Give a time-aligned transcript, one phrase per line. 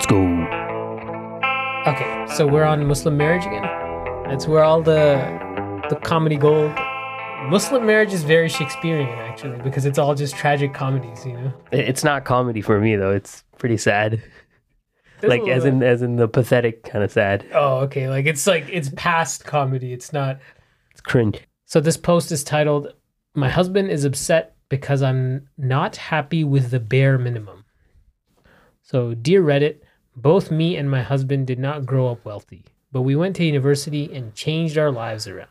[0.00, 0.22] Let's go.
[1.86, 3.64] Okay, so we're on Muslim marriage again.
[4.30, 5.16] That's where all the
[5.90, 6.72] the comedy gold.
[7.50, 11.52] Muslim marriage is very Shakespearean actually because it's all just tragic comedies, you know.
[11.70, 13.10] It's not comedy for me though.
[13.10, 14.22] It's pretty sad.
[15.20, 17.44] There's like as little- in as in the pathetic kind of sad.
[17.52, 18.08] Oh, okay.
[18.08, 19.92] Like it's like it's past comedy.
[19.92, 20.38] It's not.
[20.92, 21.46] It's cringe.
[21.66, 22.94] So this post is titled
[23.34, 27.66] "My husband is upset because I'm not happy with the bare minimum."
[28.82, 29.76] So, dear Reddit,
[30.16, 34.12] both me and my husband did not grow up wealthy, but we went to university
[34.14, 35.48] and changed our lives around.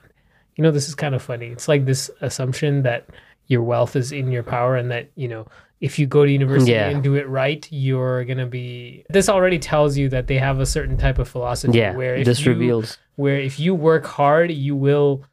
[0.55, 1.48] You know, this is kind of funny.
[1.48, 3.08] It's like this assumption that
[3.48, 5.48] your wealth is in your power and that, you know,
[5.80, 6.90] if you go to university Yeah.
[6.90, 10.59] and do it right, you're going to be This already tells you that they have
[10.59, 11.95] a certain type of philosophy Yeah.
[11.95, 12.98] where if This you, reveals.
[13.16, 15.23] where if you work hard, you will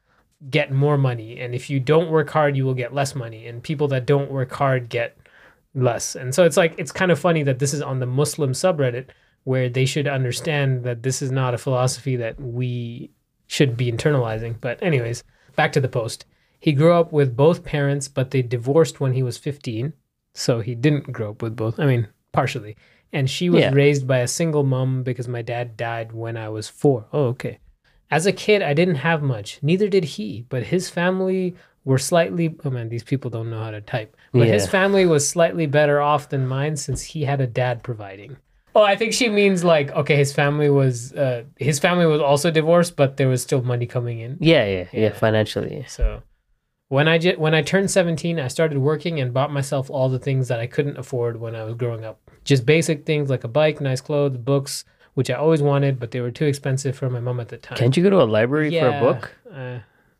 [0.51, 3.63] get more money, and if you don't work hard, you will get less money, and
[3.63, 5.17] people that don't work hard get
[5.77, 6.17] less.
[6.17, 9.07] And so it's like it's kind of funny that this is on the Muslim subreddit
[9.45, 13.11] where they should understand that this is not a philosophy that we
[13.47, 14.57] should be internalizing.
[14.61, 15.23] But anyways,
[15.55, 16.25] back to the post.
[16.59, 19.93] He grew up with both parents, but they divorced when he was 15.
[20.35, 21.79] So he didn't grow up with both.
[21.79, 22.77] I mean, partially.
[23.13, 23.73] And she was Yeah.
[23.73, 27.07] raised by a single mom because my dad died when I was four.
[27.13, 27.59] Oh, okay.
[28.11, 29.59] As a kid, I didn't have much.
[29.63, 31.55] Neither did he, but his family
[31.85, 32.57] were slightly.
[32.65, 34.16] Oh man, these people don't know how to type.
[34.39, 38.37] But his family was slightly better off than mine since he had a dad providing.
[38.75, 42.51] Oh, I think she means like okay, his family was uh, his family was also
[42.51, 44.37] divorced, but there was still money coming in.
[44.41, 45.13] Yeah, yeah, yeah, Yeah.
[45.13, 45.85] financially.
[45.89, 46.23] So
[46.89, 50.19] when I j- when I turned 17, I started working and bought myself all the
[50.19, 52.21] things that I couldn't afford when I was growing up.
[52.45, 56.21] Just basic things like a bike, nice clothes, books, which I always wanted, but they
[56.21, 57.79] were too expensive for my mom at the time.
[57.79, 59.35] Can't you go to a library for a book?
[59.51, 59.79] Uh,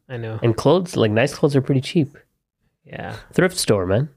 [0.09, 0.41] I know.
[0.43, 2.17] And clothes, like nice clothes are pretty cheap.
[2.87, 3.17] Yeah.
[3.33, 4.09] Thrift store, man.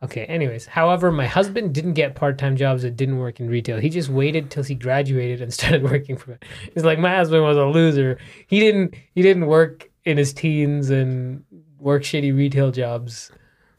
[0.00, 3.78] Okay, anyways, however, my husband didn't get part-time jobs that didn't work in retail.
[3.78, 6.44] He just waited till he graduated and started working for it.
[6.74, 8.18] It's like my husband was a loser.
[8.46, 11.44] He didn't he didn't work in his teens and
[11.78, 13.32] work shitty retail jobs.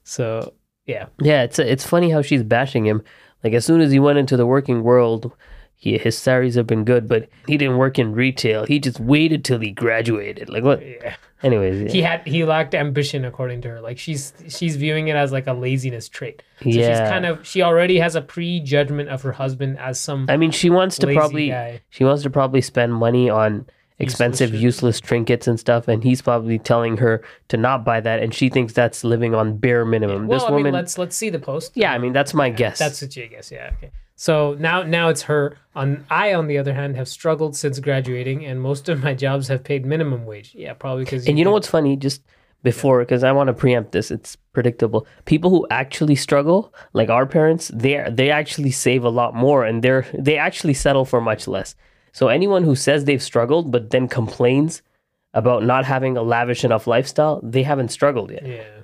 [0.03, 0.53] So,
[0.85, 1.07] yeah.
[1.21, 3.01] Yeah, it's it's funny how she's bashing him.
[3.43, 5.31] Like as soon as he went into the working world,
[5.81, 8.65] he, his salaries have been good, but he didn't work in retail.
[8.65, 10.49] He just waited till he graduated.
[10.49, 10.85] Like what?
[10.85, 11.15] Yeah.
[11.41, 11.91] Anyways, yeah.
[11.91, 13.79] He had he lacked ambition according to her.
[13.79, 16.43] Like she's she's viewing it as like a laziness trait.
[16.61, 16.89] So yeah.
[16.89, 20.51] she's kind of she already has a prejudgment of her husband as some I mean,
[20.51, 21.81] she wants to probably guy.
[21.91, 23.65] she wants to probably spend money on
[23.99, 24.59] expensive, shit.
[24.59, 28.49] useless trinkets and stuff, and he's probably telling her to not buy that, and she
[28.49, 30.27] thinks that's living on bare minimum.
[30.27, 31.71] Well, this I woman, mean, let's let's see the post.
[31.75, 32.79] yeah, I mean, that's my guess.
[32.79, 33.49] That's what you guess.
[33.49, 33.71] Yeah.
[33.77, 33.91] Okay.
[34.19, 35.55] So now now it's her.
[35.75, 39.47] On I on the other hand have struggled since graduating, and most of my jobs
[39.47, 40.53] have paid minimum wage.
[40.53, 41.25] Yeah, probably because.
[41.25, 41.95] And you know what's funny?
[41.95, 42.21] Just
[42.61, 45.07] before, because I want to preempt this, it's predictable.
[45.23, 49.81] People who actually struggle, like our parents, they they actually save a lot more, and
[49.81, 51.73] they're they actually settle for much less.
[52.11, 54.81] So anyone who says they've struggled but then complains
[55.33, 58.45] about not having a lavish enough lifestyle, they haven't struggled yet.
[58.45, 58.83] Yeah.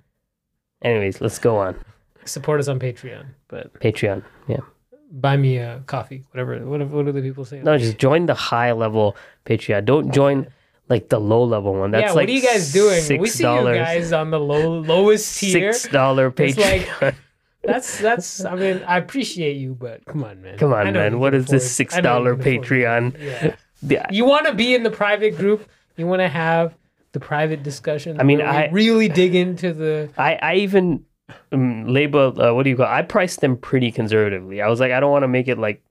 [0.81, 1.75] Anyways, let's go on.
[2.23, 4.63] Support us on Patreon, but Patreon, yeah.
[5.11, 6.23] Buy me a coffee.
[6.31, 6.59] Whatever.
[6.65, 7.61] What what do the people say?
[7.61, 9.85] No, just join the high level Patreon.
[9.85, 10.47] Don't join
[10.89, 11.91] like the low level one.
[11.91, 12.07] That's yeah.
[12.11, 13.19] like what are you guys doing?
[13.19, 13.31] We $6.
[13.31, 15.73] see you guys on the low lowest tier.
[15.73, 17.15] Six dollar It's like- Patreon.
[17.65, 18.45] That's that's.
[18.45, 20.55] I mean, I appreciate you, but come on, man.
[20.59, 21.17] Come on, man.
[21.19, 22.61] What this six I know you dollar can afford it.
[22.61, 23.21] Patreon?
[23.21, 23.55] Yeah.
[23.87, 25.67] Yeah, You want to be in the private group.
[25.97, 26.75] You want to have
[27.11, 28.19] the private discussion.
[28.19, 30.09] I mean, I- really dig into the.
[30.17, 31.05] I I even
[31.51, 32.85] um, label uh, what do you call?
[32.85, 32.89] it?
[32.89, 34.61] I priced them pretty conservatively.
[34.61, 35.83] I was like, I don't want to make it like,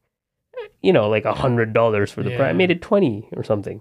[0.82, 2.50] you know, like a hundred dollars for the price.
[2.50, 3.80] I made it twenty or something.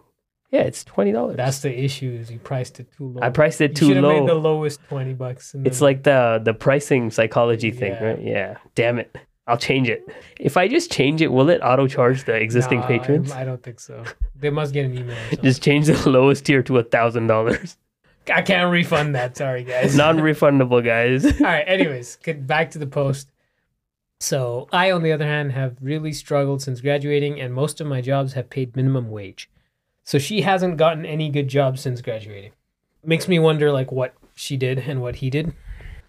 [0.52, 1.38] Yeah, it's twenty dollars.
[1.38, 2.18] That's the issue.
[2.20, 3.22] Is you priced it too low.
[3.22, 4.20] I priced it too have low.
[4.20, 5.54] made the lowest twenty bucks.
[5.54, 8.04] and It's then- like the the pricing psychology thing, Yeah.
[8.04, 8.22] right?
[8.22, 8.58] Yeah.
[8.76, 9.16] Damn it.
[9.46, 10.08] I'll change it.
[10.40, 13.32] If I just change it, will it auto charge the existing Nah, patrons?
[13.34, 14.02] I, I don't think so.
[14.40, 15.18] They must get an email.
[15.44, 17.76] Just change the lowest tier to a thousand dollars.
[18.32, 19.38] I can't refund that.
[19.38, 19.96] Sorry, guys.
[19.96, 21.26] Non-refundable, guys.
[21.42, 21.66] All right.
[21.68, 23.30] Anyways, get back to the post.
[24.20, 28.02] So I, on the other hand, have really struggled since graduating, and most of my
[28.02, 29.50] jobs have paid minimum wage.
[30.06, 32.52] So she hasn't gotten any good jobs since graduating.
[33.04, 35.54] Makes me wonder, like, what she did and what he did.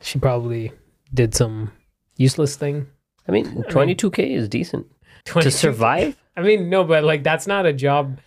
[0.01, 0.73] She probably
[1.13, 1.73] did some
[2.17, 2.87] useless thing.
[3.27, 4.87] I mean, twenty-two k is decent
[5.25, 6.17] to survive.
[6.37, 8.19] I mean, no, but like that's not a job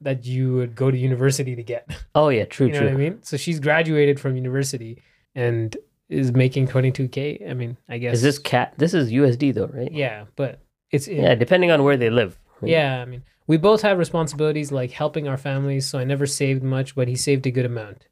[0.00, 1.88] that you would go to university to get.
[2.14, 2.88] Oh yeah, true, You know true.
[2.88, 3.22] what I mean?
[3.22, 5.02] So she's graduated from university
[5.34, 5.76] and
[6.08, 7.48] is making 22k.
[7.50, 8.72] I mean, I guess Is this CAD?
[8.78, 9.92] This is USD though, right?
[9.92, 10.60] Yeah, but
[10.90, 12.38] it's Yeah, depending on where they live.
[12.62, 12.70] right?
[12.70, 16.62] Yeah, I mean, we both have responsibilities like helping our families, so I never saved
[16.62, 18.06] much, but he saved a good amount.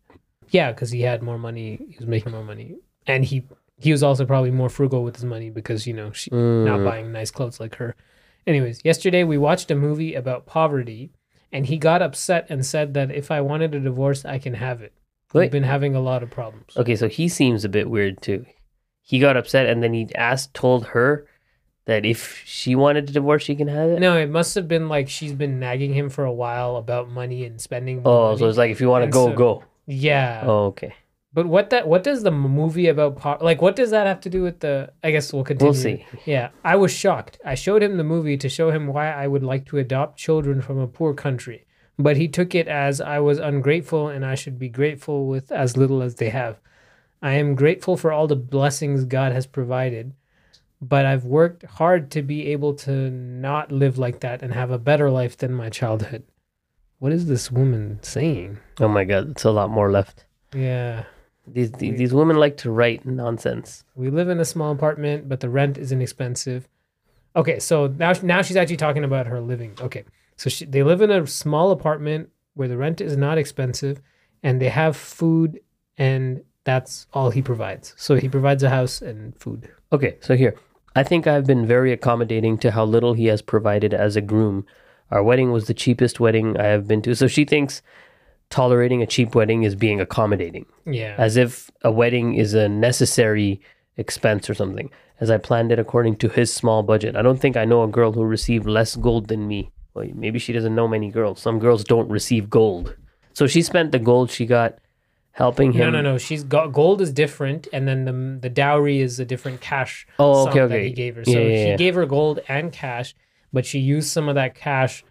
[0.50, 2.76] Yeah, because he had more money, he was making more money,
[3.06, 3.46] and he
[3.78, 6.84] he was also probably more frugal with his money because you know she not Mm.
[6.84, 7.96] buying nice clothes like her.
[8.46, 11.10] Anyways, yesterday we watched a movie about poverty,
[11.54, 14.82] and he got upset and said that if I wanted a divorce, I can have
[14.82, 14.92] it.
[15.32, 16.76] We've been having a lot of problems.
[16.76, 18.44] Okay, so he seems a bit weird too.
[19.00, 21.26] He got upset and then he asked, told her
[21.86, 24.00] that if she wanted a divorce, she can have it.
[24.00, 27.44] No, it must have been like she's been nagging him for a while about money
[27.44, 28.38] and spending more Oh, money.
[28.38, 29.64] so it's like if you want to And go, so- go.
[29.86, 30.42] yeah.
[30.46, 30.94] Oh, okay.
[31.34, 34.30] But what that what does the movie about po- like what does that have to
[34.30, 35.72] do with the I guess we'll continue.
[35.72, 36.06] We'll see.
[36.24, 37.40] Yeah, I was shocked.
[37.44, 40.62] I showed him the movie to show him why I would like to adopt children
[40.62, 41.66] from a poor country,
[41.98, 45.76] but he took it as I was ungrateful and I should be grateful with as
[45.76, 46.60] little as they have.
[47.20, 50.12] I am grateful for all the blessings God has provided,
[50.80, 54.78] but I've worked hard to be able to not live like that and have a
[54.78, 56.22] better life than my childhood.
[57.00, 58.58] What is this woman saying?
[58.78, 60.26] Oh my God, it's a lot more left.
[60.54, 61.04] Yeah.
[61.46, 63.84] These these, these women like to write nonsense.
[63.94, 66.68] We live in a small apartment, but the rent is inexpensive.
[67.36, 69.76] Okay, so now now she's actually talking about her living.
[69.80, 70.04] Okay,
[70.36, 74.00] so she, they live in a small apartment where the rent is not expensive,
[74.42, 75.60] and they have food,
[75.98, 77.94] and that's all he provides.
[77.96, 79.68] So he provides a house and food.
[79.92, 80.54] Okay, so here,
[80.96, 84.64] I think I've been very accommodating to how little he has provided as a groom.
[85.10, 87.14] Our wedding was the cheapest wedding I have been to.
[87.14, 87.82] So she thinks
[88.54, 93.60] tolerating a cheap wedding is being accommodating, Yeah, as if a wedding is a necessary
[93.96, 94.88] expense or something,
[95.22, 97.16] as I planned it according to his small budget.
[97.16, 99.60] I don't think I know a girl who received less gold than me.
[99.94, 101.40] Well, maybe she doesn't know many girls.
[101.40, 102.94] Some girls don't receive gold.
[103.32, 104.70] So she spent the gold she got
[105.32, 105.80] helping him.
[105.86, 106.02] no, no.
[106.12, 106.18] No.
[106.18, 108.14] She's got gold is different, and then the
[108.46, 110.06] the dowry is a different cash.
[110.18, 110.88] Oh, sum okay, that okay.
[110.88, 111.24] he gave her.
[111.24, 111.76] So Yeah, yeah, he yeah.
[111.84, 113.08] gave her gold and cash,
[113.52, 115.02] but she used some of that cash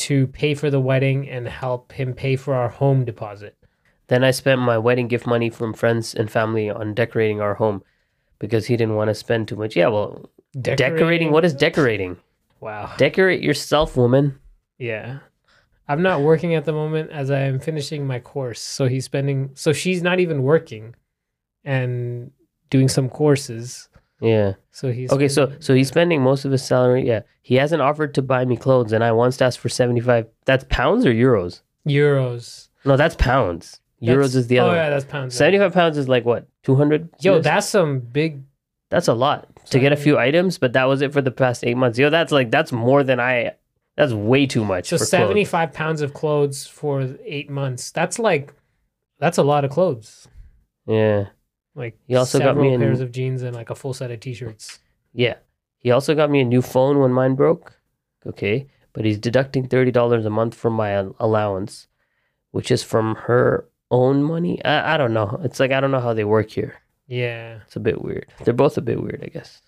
[0.00, 3.56] to pay for the wedding and help him pay for our home deposit.
[4.08, 7.82] Then I spent my wedding gift money from friends and family on decorating our home
[8.38, 9.76] because he didn't want to spend too much.
[9.76, 10.30] Yeah, well,
[10.60, 12.16] decorating, what is decorating?
[12.60, 12.92] Wow.
[12.96, 14.40] Decorate yourself, woman.
[14.78, 15.18] Yeah.
[15.86, 18.60] I'm not working at the moment as I am finishing my course.
[18.60, 20.94] So he's spending so she's not even working
[21.62, 22.30] and
[22.70, 23.89] doing some courses.
[24.20, 24.54] Yeah.
[24.70, 27.06] So he's Okay, so so he's spending most of his salary.
[27.06, 27.20] Yeah.
[27.42, 30.26] He hasn't offered to buy me clothes and I once asked for 75.
[30.44, 31.62] That's pounds or euros?
[31.86, 32.68] euros.
[32.84, 33.80] No, that's pounds.
[34.02, 34.70] Euros That's- is the other.
[34.70, 34.90] Oh yeah, one.
[34.92, 35.34] that's pounds.
[35.34, 36.46] 75 pounds is like what?
[36.62, 37.08] 200?
[37.20, 37.44] Yo, US?
[37.44, 38.42] that's some big
[38.88, 41.64] That's a lot to get a few items, but that was it for the past
[41.64, 41.98] 8 months.
[41.98, 43.52] Yo, that's like that's more than I
[43.96, 45.10] that's way too much so for clothes.
[45.10, 47.90] 75 pounds of clothes for 8 months.
[47.90, 48.54] That's like
[49.18, 50.28] that's a lot of clothes.
[50.86, 51.26] Yeah.
[51.74, 54.80] Like He also got me pairs of jeans and like a full set of t-shirts.
[55.12, 55.36] Yeah.
[55.78, 57.72] He also got me a new phone when mine broke.
[58.26, 58.68] Okay.
[58.92, 61.86] But he's deducting $30 a month from my allowance,
[62.50, 64.62] which is from her own money.
[64.64, 65.40] I, I don't know.
[65.44, 66.74] It's like, I don't know how they work here.
[67.06, 67.60] Yeah.
[67.66, 68.26] It's a bit weird.
[68.44, 69.62] They're both a bit weird, I guess.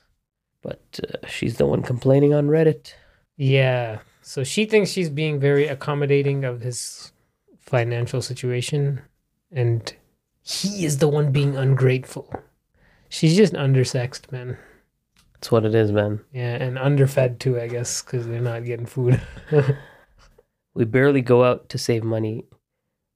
[0.62, 2.94] But uh, she's the one complaining on Reddit.
[3.36, 3.98] Yeah.
[4.22, 7.12] So she thinks she's being very accommodating of his
[7.60, 9.02] financial situation
[9.50, 9.94] and
[10.42, 12.32] he is the one being ungrateful.
[13.08, 14.56] She's just undersexed, man.
[15.34, 16.20] That's what it is, man.
[16.32, 19.20] Yeah, and underfed too, I guess, because they're not getting food.
[20.74, 22.46] We barely go out to save money.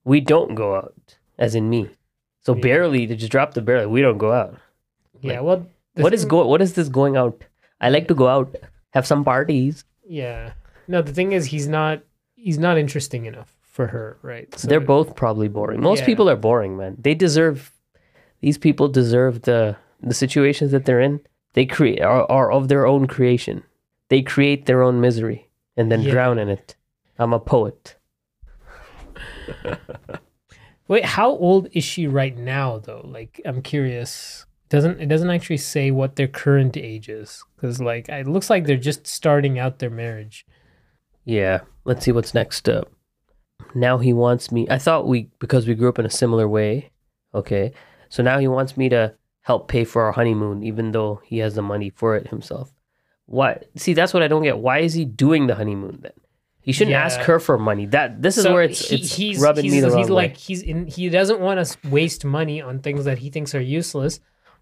[0.04, 1.88] We don't go out, as in me.
[2.42, 2.60] So Yeah.
[2.60, 4.58] barely, to just drop the barely, we don't go out.
[5.22, 6.46] yeah, well, the What is go?
[6.46, 7.44] What is this going out?
[7.80, 8.54] I like to go out,
[8.90, 9.84] have some parties.
[10.06, 10.52] Yeah.
[10.86, 12.02] No, the thing is, he's not.
[12.34, 14.48] He's not interesting enough for her, right?
[14.58, 15.80] So They're both probably boring.
[15.80, 16.06] Most Yeah.
[16.10, 16.96] people are boring, man.
[16.98, 17.58] They deserve.
[18.40, 19.76] These people deserve the
[20.10, 21.20] the situations that they're in.
[21.54, 23.62] They create are, are of their own creation.
[24.08, 26.10] They create their own misery and then Yeah.
[26.12, 26.76] drown in it.
[27.18, 27.96] I'm a poet.
[30.88, 33.02] Wait, how old is she right now, though?
[33.04, 34.46] Like, I'm curious.
[34.68, 37.44] Doesn't it doesn't actually say what their current age is?
[37.56, 40.46] Because like, it looks like they're just starting out their marriage.
[41.24, 41.60] Yeah.
[41.84, 42.90] Let's see what's next up.
[43.76, 44.66] Now he wants me.
[44.70, 46.90] I thought we because we grew up in a similar way.
[47.34, 47.72] Okay.
[48.08, 51.54] So now he wants me to help pay for our honeymoon, even though he has
[51.54, 52.72] the money for it himself.
[53.26, 53.62] Why?
[53.76, 54.58] See, that's what I don't get.
[54.58, 56.12] Why is he doing the honeymoon then?
[56.60, 57.86] He shouldn't ask her for money.
[57.86, 60.08] That this is So where it's he- it's he's, rubbing he's, me the wrong he's
[60.08, 60.14] way.
[60.14, 60.86] like he's in.
[60.86, 64.18] He doesn't want to waste money on things that he thinks are useless,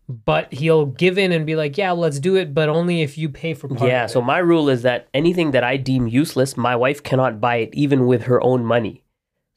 [0.09, 3.29] but he'll give in and be like, "Yeah, let's do it, but only if you
[3.31, 6.77] pay for part Yeah, so my rule is that anything that I deem useless, my
[6.77, 9.03] wife cannot buy it even with her own money.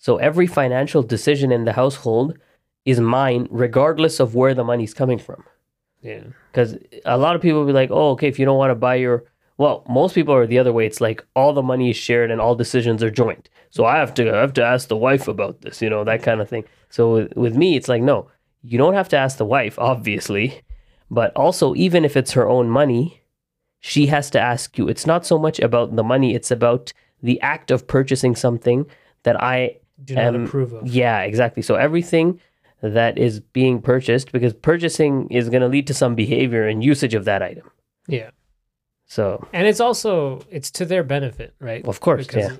[0.07, 2.37] So every financial decision in the household
[2.85, 5.43] is mine, regardless of where the money's coming from.
[6.01, 8.71] yeah, Because a lot of people will be like, oh, okay, if you don't want
[8.71, 9.25] to buy your.
[9.57, 10.85] Well, most people are the other way.
[10.85, 13.49] It's like all the money is shared and all decisions are joint.
[13.69, 16.23] So I have to I have to ask the wife about this, you know, that
[16.23, 16.63] kind of thing.
[16.89, 18.29] So with, with me, it's like, no,
[18.61, 20.61] you don't have to ask the wife, obviously.
[21.11, 23.23] But also, even if it's her own money,
[23.81, 24.87] she has to ask you.
[24.87, 28.85] It's not so much about the money, it's about the act of purchasing something
[29.23, 30.87] that I Do not Um, approve of.
[30.87, 31.63] yeah, exactly.
[31.63, 32.39] So everything
[32.81, 37.13] that is being purchased because purchasing is going to lead to some behavior and usage
[37.15, 37.69] of that item.
[38.07, 38.29] Yeah.
[39.07, 41.85] So, And it's also it's to their benefit, right?
[41.87, 42.57] of course, Because yeah.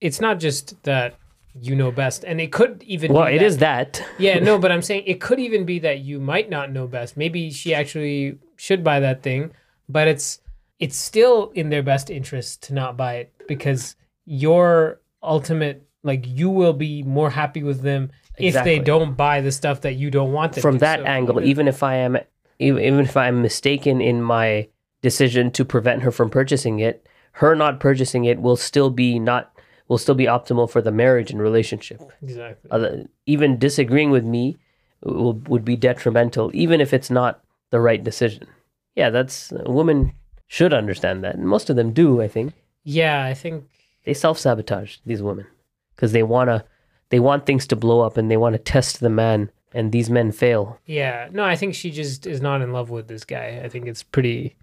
[0.00, 1.14] it's not just that
[1.60, 4.02] you know best, and it could even Well, it that, is that.
[4.18, 7.16] yeah, no, but I'm saying it could even be that you might not know best.
[7.16, 9.50] Maybe she actually should buy that thing,
[9.88, 10.40] but it's
[10.78, 16.50] it's still in their best interest to not buy it because your ultimate like you
[16.50, 20.32] will be more happy with them if they don't buy the stuff that you don't
[20.32, 20.80] want them From to.
[20.80, 22.16] that So angle, even- even if I am
[22.58, 24.68] even if I'm mistaken in my
[25.02, 29.52] decision to prevent her from purchasing it, her not purchasing it will still be not
[29.88, 32.00] will still be optimal for the marriage and relationship.
[32.22, 32.70] exactly.
[32.70, 34.56] Other, even disagreeing with me
[35.02, 38.46] will, would be detrimental, even if it's not the right decision.
[38.94, 40.12] Yeah, that's a woman
[40.46, 41.34] should understand that.
[41.34, 42.54] And most of them do, I think.
[42.84, 43.64] Yeah, I think
[44.04, 45.46] They self sabotage these women
[45.94, 46.64] because they wanna
[47.10, 50.08] they want things to blow up and they want to test the man, and these
[50.08, 50.78] men fail.
[50.86, 53.60] Yeah, no, I think she just is not in love with this guy.
[53.62, 54.56] I think it's pretty,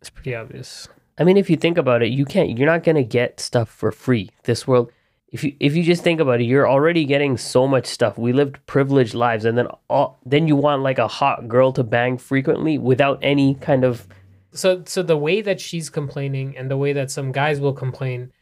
[0.00, 0.88] it's pretty obvious.
[1.18, 2.56] I mean, if you think about it, you can't.
[2.58, 4.30] You're not gonna get stuff for free.
[4.44, 4.92] This world.
[5.30, 8.16] If you if you just think about it, you're already getting so much stuff.
[8.16, 11.82] We lived privileged lives, and then all, then you want like a hot girl to
[11.82, 14.06] bang frequently without any kind of
[14.52, 18.32] So, so the way that she's complaining and the way that some guys will complain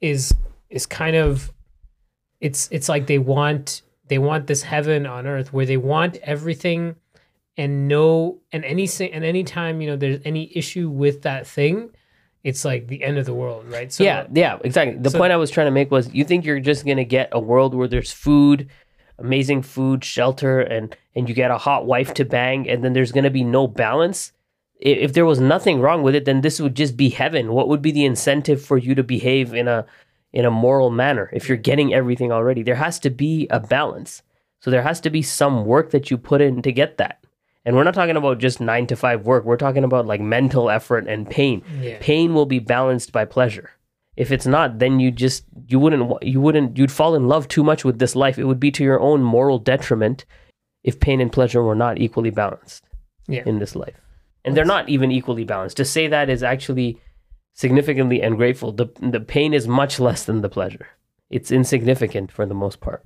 [0.00, 0.34] is
[0.70, 1.52] is kind of,
[2.40, 6.96] it's it's like they want they want this heaven on earth where they want everything,
[7.56, 11.90] and no and any and any time you know there's any issue with that thing,
[12.42, 13.92] it's like the end of the world, right?
[13.92, 14.96] So yeah, yeah, exactly.
[14.98, 17.28] The so- point I was trying to make was you think you're just gonna get
[17.32, 18.68] a world where there's food,
[19.18, 23.12] amazing food, shelter, and and you get a hot wife to bang, and then there's
[23.12, 24.32] gonna be no balance.
[24.80, 27.52] If there was nothing wrong with it, then this would just be heaven.
[27.52, 29.84] What would be the incentive for you to behave in a
[30.32, 32.62] in a moral manner if you're getting everything already?
[32.62, 34.22] There has to be a balance.
[34.60, 37.24] So there has to be some work that you put in to get that.
[37.64, 39.44] And we're not talking about just nine to five work.
[39.44, 43.70] We're talking about like mental effort and pain yeah, pain will be balanced by pleasure
[44.16, 47.62] if it's not then you just you wouldn't you wouldn't you'd fall in love too
[47.62, 50.24] much with this life it would be to your own moral detriment
[50.82, 52.82] if pain and pleasure were not equally balanced
[53.28, 53.44] Yeah.
[53.46, 53.94] in this life
[54.44, 56.98] and they're not even equally balanced to say that is actually
[57.52, 60.88] significantly ungrateful the the pain is much less than the pleasure
[61.28, 63.04] it's insignificant for the most part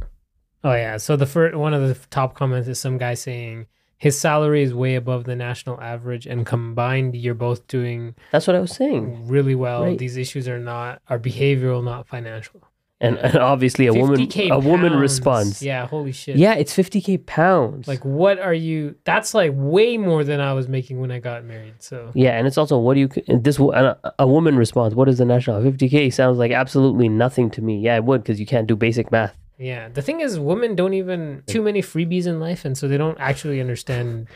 [0.64, 0.96] Oh yeah.
[0.96, 3.66] So the first one of the top comments is some guy saying
[3.98, 8.56] his salary is way above the national average, and combined, you're both doing that's what
[8.56, 9.84] i was saying really well.
[9.84, 9.98] Right.
[9.98, 12.62] These issues are not are behavioral, not financial.
[13.04, 16.36] And, and obviously a woman 50K a woman responds Yeah, holy shit.
[16.36, 18.94] yeah it's 50k pounds Like, what are you?
[19.04, 21.74] That's like way more than I was making when I got married.
[21.80, 23.08] So Yeah, and it's also what do you
[23.48, 27.60] this a, a woman responds, "What is the national 50k?" Sounds like absolutely nothing to
[27.62, 27.74] me.
[27.86, 29.34] Yeah, it would because you can't do basic math.
[29.58, 32.98] yeah, the thing is, women don't even too many freebies in life, and so they
[33.04, 34.26] don't actually understand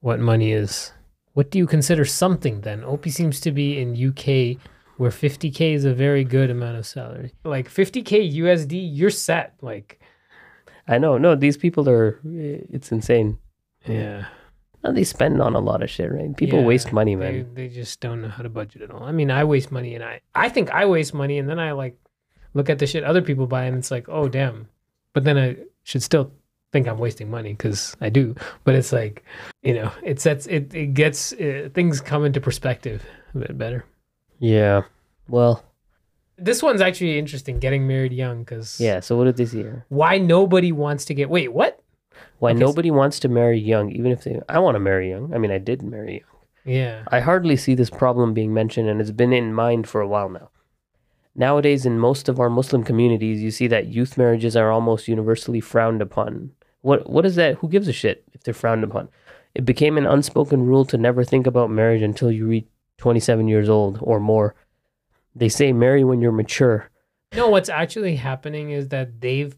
[0.00, 0.92] what money is.
[1.36, 2.78] What do you consider something then?
[2.92, 4.56] OP seems to be in UK
[4.96, 7.32] where 50k is a very good amount of salary.
[7.44, 9.54] Like 50k USD, you're set.
[9.60, 10.00] Like
[10.88, 12.20] I know, no, these people are.
[12.24, 13.38] It's insane.
[13.86, 14.26] yeah.
[14.84, 16.36] No, they spend on a lot of shit, right?
[16.36, 17.48] People Yeah, waste money, man.
[17.54, 19.02] they just don't know how to budget at all.
[19.02, 21.72] I mean, I waste money and I I think I waste money and then I
[21.72, 21.98] like
[22.54, 24.68] look at the shit other people buy and it's like, "Oh, damn."
[25.12, 26.30] But then I should still
[26.72, 28.36] think I'm wasting money cuz I do.
[28.64, 29.24] But it's like,
[29.62, 33.84] you know, it sets it it gets uh, things come into perspective a bit better.
[34.38, 34.82] Yeah.
[35.28, 35.62] Well,
[36.38, 39.00] This one's actually interesting getting married young cuz yeah.
[39.00, 39.84] So what did they see here?
[39.88, 41.80] why nobody wants to get Wait, what?
[42.38, 44.40] Why Okay, so- nobody wants to marry young, even if they.
[44.48, 45.32] I want to marry young.
[45.34, 46.74] I mean, I did marry young.
[46.76, 47.02] Yeah.
[47.08, 50.28] I hardly see this problem being mentioned, and it's been in mind for a while
[50.28, 50.50] now.
[51.34, 55.60] Nowadays, in most of our Muslim communities, you see that youth marriages are almost universally
[55.60, 56.50] frowned upon.
[56.80, 57.56] What what is that?
[57.56, 59.08] Who gives a shit if they're frowned upon?
[59.54, 63.68] It became an unspoken rule to never think about marriage until you reach 27 years
[63.68, 64.54] old or more.
[65.34, 66.90] They say marry when you're mature.
[67.34, 69.54] No, what's actually happening is that they've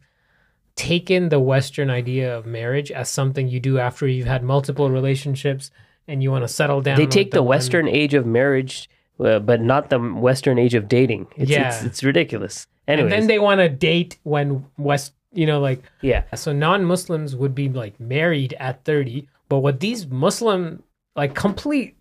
[0.74, 5.70] taken the Western idea of marriage as something you do after you've had multiple relationships
[6.06, 6.96] and you want to settle down.
[6.96, 7.42] they take the.
[7.42, 8.88] Western age of marriage,
[9.20, 11.26] uh, but not the Western age of dating.
[11.36, 11.68] It's, Yeah.
[11.68, 12.66] it's, it's ridiculous.
[12.86, 16.22] and then they want to date when West, you know, like yeah.
[16.34, 20.82] so non-Muslims would be like married at 30, but what these Muslim
[21.14, 21.97] like complete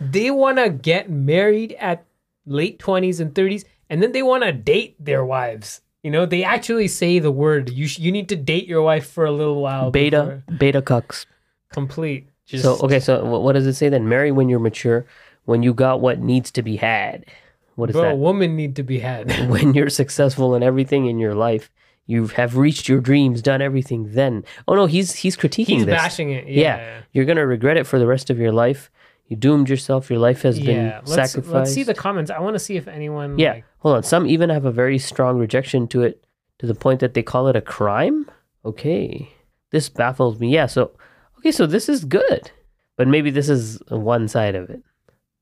[0.00, 2.04] they want to get married at
[2.46, 5.80] late 20s and 30s and then they want to date their wives.
[6.02, 9.08] You know, they actually say the word you sh- you need to date your wife
[9.10, 11.26] for a little while Beta, beta cucks.
[11.72, 14.08] complete just so okay, so what does it say then?
[14.08, 15.04] Marry when you're mature,
[15.44, 17.26] when you got what needs to be had.
[17.74, 18.16] What is Bro, that?
[18.16, 19.30] women need to be had.
[19.50, 21.70] when you're successful in everything in your life,
[22.06, 24.14] you have reached your dreams, done everything.
[24.14, 25.94] Then, oh no, he's he's critiquing He's this.
[25.94, 26.46] bashing it.
[26.48, 26.76] Yeah.
[26.76, 27.00] Yeah.
[27.12, 28.90] You're gonna regret it for the rest of your life.
[29.28, 30.10] You doomed yourself.
[30.10, 30.64] Your life has Yeah.
[30.66, 31.54] been Let's, sacrificed.
[31.54, 32.30] let's see the comments.
[32.30, 33.38] I want to see if anyone.
[33.38, 34.02] Yeah, like- hold on.
[34.02, 36.24] Some even have a very strong rejection to it,
[36.58, 38.28] to the point that they call it a crime.
[38.64, 39.28] Okay,
[39.70, 40.50] this baffles me.
[40.52, 40.90] Yeah, so
[41.38, 42.50] okay, so this is good,
[42.96, 44.82] but maybe this is one side of it.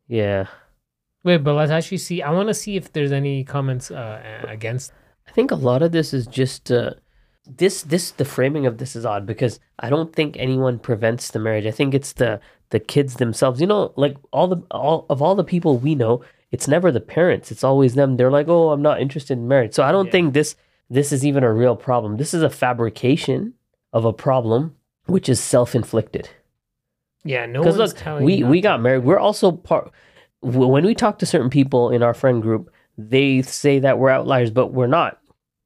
[0.09, 0.47] Yeah,
[1.25, 2.23] Wait, but let's actually see.
[2.23, 4.93] I want to see if there's any comments uh, against.
[5.27, 6.91] I think a lot of this is just uh,
[7.49, 7.83] this.
[7.83, 11.67] This the framing of this is odd because I don't think anyone prevents the marriage.
[11.67, 12.39] I think it's the
[12.71, 13.61] the kids themselves.
[13.61, 17.01] You know, like all the all of all the people we know, it's never the
[17.01, 17.51] parents.
[17.51, 18.17] It's always them.
[18.17, 19.75] They're like, oh, I'm not interested in marriage.
[19.75, 20.13] So I don't Yeah.
[20.13, 20.57] think this
[20.89, 22.17] this is even a real problem.
[22.17, 23.55] This is a fabrication
[23.93, 26.29] of a problem which is self inflicted.
[27.25, 29.05] Yeah, no one's look, telling we you we got married.
[29.05, 29.91] We're also part.
[30.43, 34.51] When we talk to certain people in our friend group, they say that we're outliers,
[34.51, 35.19] but we're not.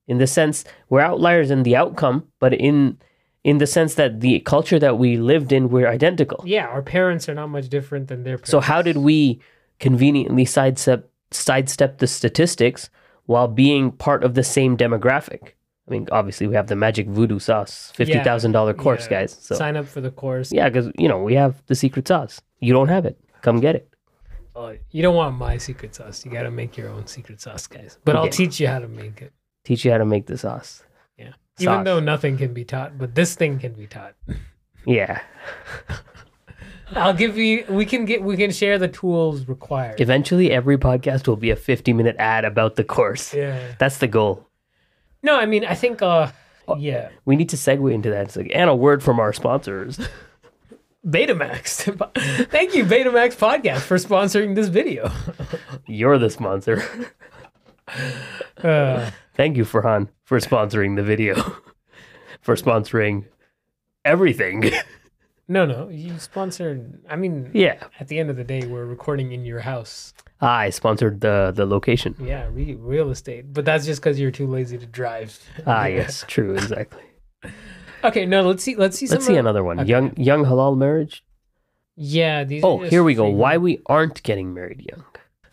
[0.08, 2.98] In the sense, we're outliers in the outcome, but in
[3.44, 6.42] in the sense that the culture that we lived in, we're identical.
[6.46, 8.50] Yeah, our parents are not much different than their parents.
[8.50, 9.40] So how did we
[9.78, 12.90] conveniently sidestep sidestep the statistics
[13.26, 15.52] while being part of the same demographic?
[15.88, 19.20] I mean, obviously we have the magic voodoo sauce, fifty thousand dollar course, Yeah.
[19.20, 19.36] guys.
[19.40, 20.52] So sign up for the course?
[20.52, 22.40] yeah, because you know we have the secret sauce.
[22.60, 23.18] You don't have it.
[23.42, 23.86] Come get it.
[24.54, 26.24] Oh, you don't want my secret sauce.
[26.24, 27.98] You got to make your own secret sauce, guys.
[28.04, 29.32] But I'll teach you how to make it.
[29.64, 30.82] Teach you how to make the sauce.
[31.62, 34.14] Even though nothing can be taught, but this thing can be taught.
[34.86, 35.20] Yeah.
[36.96, 37.64] I'll give you.
[37.68, 38.22] We can get.
[38.22, 40.00] We can share the tools required.
[40.00, 43.32] Eventually, every podcast will be a fifty minute ad about the course.
[43.32, 43.74] yeah.
[43.78, 44.46] That's the goal.
[45.22, 46.02] No, I mean, I think.
[46.02, 46.32] uh
[46.78, 47.10] Yeah.
[47.24, 48.26] We need to segue into that.
[48.26, 49.98] It's like, and a word from our sponsors.
[51.06, 51.84] Betamax.
[52.50, 55.10] Thank you, Betamax Podcast, for sponsoring this video.
[55.86, 56.82] You're the sponsor.
[58.62, 61.34] Uh, Thank you, Farhan, for sponsoring the video,
[62.42, 63.24] for sponsoring
[64.04, 64.70] everything.
[65.48, 67.00] no, no, you sponsored.
[67.08, 67.84] I mean, yeah.
[67.98, 70.12] at the end of the day, we're recording in your house.
[70.42, 72.16] I sponsored the the location.
[72.20, 73.50] Yeah, re- real estate.
[73.50, 75.40] But that's just because you're too lazy to drive.
[75.66, 77.04] Ah, yes, true, exactly.
[78.04, 78.76] Okay, no, let's see.
[78.76, 79.06] Let's see.
[79.06, 79.80] Let's see of- another one.
[79.80, 79.88] okay.
[79.88, 81.24] Young young halal marriage.
[81.96, 82.62] Yeah, these.
[82.62, 83.30] Oh, here we go.
[83.30, 85.06] Why we aren't getting married young.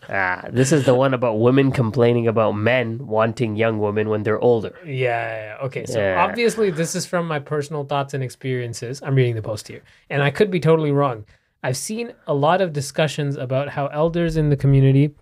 [0.09, 4.39] Ah, this is the one about women complaining about men wanting young women when they're
[4.39, 4.73] older.
[4.85, 5.65] Yeah, yeah.
[5.65, 5.85] Okay.
[5.85, 6.23] So Yeah.
[6.23, 9.01] obviously, this is from my personal thoughts and experiences.
[9.03, 11.25] I'm reading the post here, and I could be totally wrong.
[11.63, 15.15] I've seen a lot of discussions about how elders in the community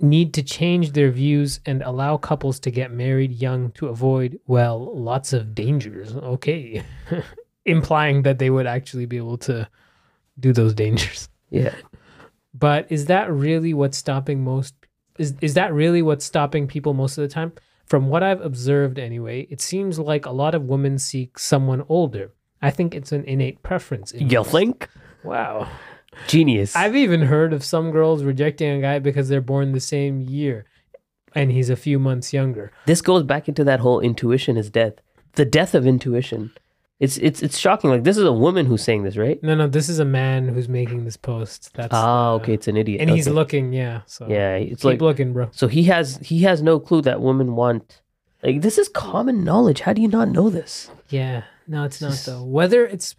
[0.00, 4.94] need to change their views and allow couples to get married young to avoid, well,
[4.96, 6.14] lots of dangers.
[6.16, 6.82] Okay.
[7.66, 9.68] Implying that they would actually be able to
[10.40, 11.28] do those dangers.
[11.50, 11.74] Yeah.
[12.54, 14.74] But is that really what's stopping most?
[15.18, 17.52] Is is that really what's stopping people most of the time?
[17.86, 22.32] From what I've observed, anyway, it seems like a lot of women seek someone older.
[22.62, 24.12] I think it's an innate preference.
[24.12, 24.88] in You think?
[25.22, 25.68] Wow.
[26.26, 26.74] Genius.
[26.74, 30.64] I've even heard of some girls rejecting a guy because they're born the same year,
[31.34, 32.72] and he's a few months younger.
[32.86, 34.94] this goes back into that whole intuition is death.
[35.32, 36.52] The death of intuition.
[37.00, 37.90] It's it's it's shocking.
[37.90, 39.42] Like this is a woman who's saying this, right?
[39.42, 41.72] No, no, this is a man who's making this post.
[41.74, 43.00] That's Ah, uh, okay, it's an idiot.
[43.00, 43.72] and he's looking.
[43.72, 44.02] Yeah.
[44.06, 45.48] So Yeah, it's keep like looking, bro.
[45.52, 48.00] so he has he has no clue that women want
[48.42, 49.80] like this is common knowledge.
[49.80, 50.90] How do you not know this?
[51.08, 51.42] Yeah.
[51.66, 52.44] No, it's not though.
[52.44, 53.16] Whether it's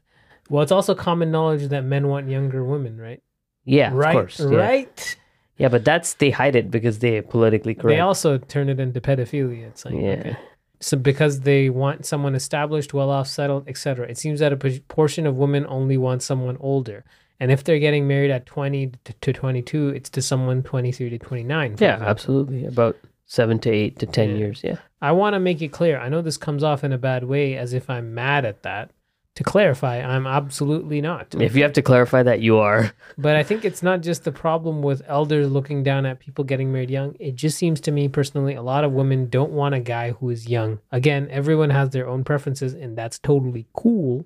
[0.50, 3.22] well, it's also common knowledge that men want younger women, right?
[3.66, 4.10] Yeah, right.
[4.16, 4.40] of course.
[4.40, 4.58] Yeah.
[4.58, 5.18] Right.
[5.58, 7.96] Yeah, but that's they hide it because they're politically correct.
[7.96, 9.68] They also turn it into pedophilia.
[9.68, 10.00] It's like Yeah.
[10.20, 10.38] okay.
[10.80, 14.08] So because they want someone established, well off, settled, etc.
[14.08, 17.04] It seems that a portion of women only want someone older.
[17.40, 21.18] And if they're getting married at 20 to- to 22, it's to someone 23 to
[21.20, 21.72] 29.
[21.72, 22.08] yeah, example.
[22.08, 22.66] absolutely.
[22.66, 24.36] About seven to eight to ten Yeah.
[24.36, 24.62] years.
[24.64, 24.78] Yeah.
[25.02, 25.98] I want to make it clear.
[26.00, 28.92] I know this comes off in a bad way as if I'm mad at that.
[29.36, 31.36] To clarify, I'm absolutely not.
[31.36, 32.94] If you have to clarify that, you are.
[33.18, 36.72] But I think it's not just the problem with elders looking down at people getting
[36.72, 37.16] married young.
[37.20, 40.30] It just seems to me personally, a lot of women don't want a guy who
[40.30, 40.80] is young.
[40.92, 44.26] Again, everyone has their own preferences, and that's totally cool.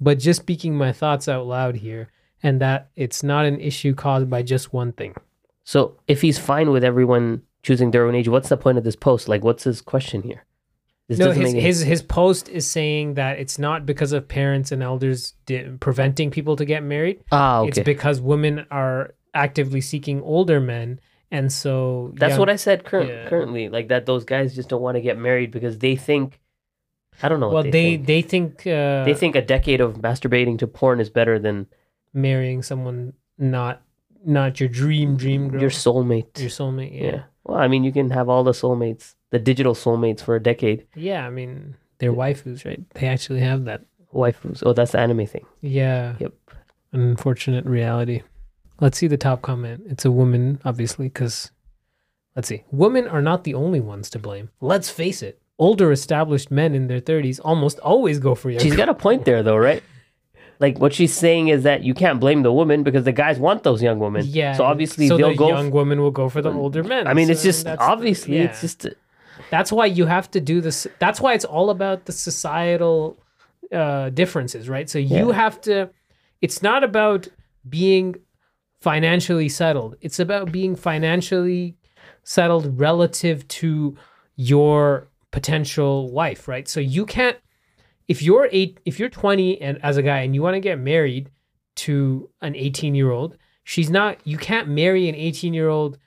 [0.00, 2.10] But just speaking my thoughts out loud here,
[2.42, 5.14] and that it's not an issue caused by just one thing.
[5.64, 8.96] So if he's fine with everyone choosing their own age, what's the point of this
[8.96, 9.28] post?
[9.28, 10.44] Like, what's his question here?
[11.08, 14.82] This no, his, his his post is saying that it's not because of parents and
[14.82, 17.22] elders di- preventing people to get married.
[17.30, 20.98] ah It's because women are actively seeking older men,
[21.30, 23.28] and so That's what I said current, Yeah.
[23.28, 23.68] currently.
[23.68, 26.40] Like that, those guys just don't want to get married because they think.
[27.22, 27.48] I don't know.
[27.54, 28.62] well What they they, think.
[28.64, 31.66] they think uh, they think a decade of masturbating to porn is better than.
[32.12, 33.80] marrying someone not
[34.24, 36.38] not your dream dream girl, Your soulmate.
[36.40, 36.94] your soulmate.
[37.00, 37.04] yeah.
[37.06, 37.22] Yeah.
[37.44, 40.86] Well, I mean, you can have all the soulmates, the digital soulmates for a decade.
[40.96, 42.82] yeah, I mean, they're waifus, right?
[42.94, 43.82] They actually have that.
[44.14, 44.62] Waifus.
[44.64, 45.44] Oh, that's the anime thing.
[45.60, 46.14] Yeah.
[46.18, 46.32] Yep.
[46.92, 48.22] An unfortunate reality.
[48.80, 49.82] Let's see the top comment.
[49.86, 51.50] It's a woman, obviously, because
[52.34, 52.64] let's see.
[52.70, 54.50] Women are not the only ones to blame.
[54.60, 55.40] Let's face it.
[55.58, 59.24] Older established men in their 30s almost always go for young She's got a point
[59.24, 59.82] there, though, right?
[60.58, 63.62] Like what she's saying is that you can't blame the woman because the guys want
[63.62, 64.24] those young women.
[64.26, 64.54] Yeah.
[64.54, 65.48] So obviously so they'll the go.
[65.48, 67.06] young women will go for the older men.
[67.06, 68.44] I mean, it's just that's the- obviously yeah.
[68.44, 68.86] it's just
[69.50, 70.86] that's why you have to do this.
[70.98, 73.18] That's why it's all about the societal
[73.72, 74.88] uh, differences, right?
[74.88, 75.34] So you Yeah.
[75.34, 75.90] have to.
[76.40, 77.28] It's not about
[77.68, 78.16] being
[78.80, 79.96] financially settled.
[80.00, 81.76] It's about being financially
[82.22, 83.96] settled relative to
[84.36, 86.68] your potential wife, right?
[86.68, 87.36] So you can't.
[88.08, 90.78] If you're eight, if you're 20 and as a guy and you want to get
[90.78, 91.30] married
[91.76, 94.18] to an 18 year old, she's not.
[94.24, 95.98] You can't marry an 18 year old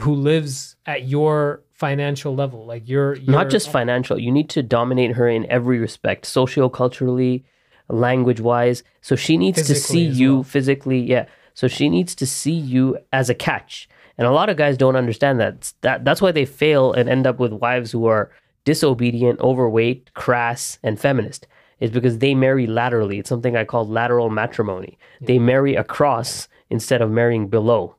[0.00, 2.66] who lives at your financial level.
[2.66, 4.18] Like you're, you're not just financial.
[4.18, 7.44] You need to dominate her in every respect, socio-culturally,
[7.88, 8.82] language-wise.
[9.02, 10.42] So she needs to see you well.
[10.44, 11.00] physically.
[11.00, 11.26] Yeah.
[11.54, 13.88] So she needs to see you as a catch.
[14.16, 15.72] And a lot of guys don't understand that.
[15.80, 18.30] That that's why they fail and end up with wives who are
[18.64, 21.46] disobedient, overweight, crass, and feminist.
[21.80, 23.18] Is because they marry laterally.
[23.18, 24.96] It's something I call lateral matrimony.
[25.20, 27.96] They marry across instead of marrying below.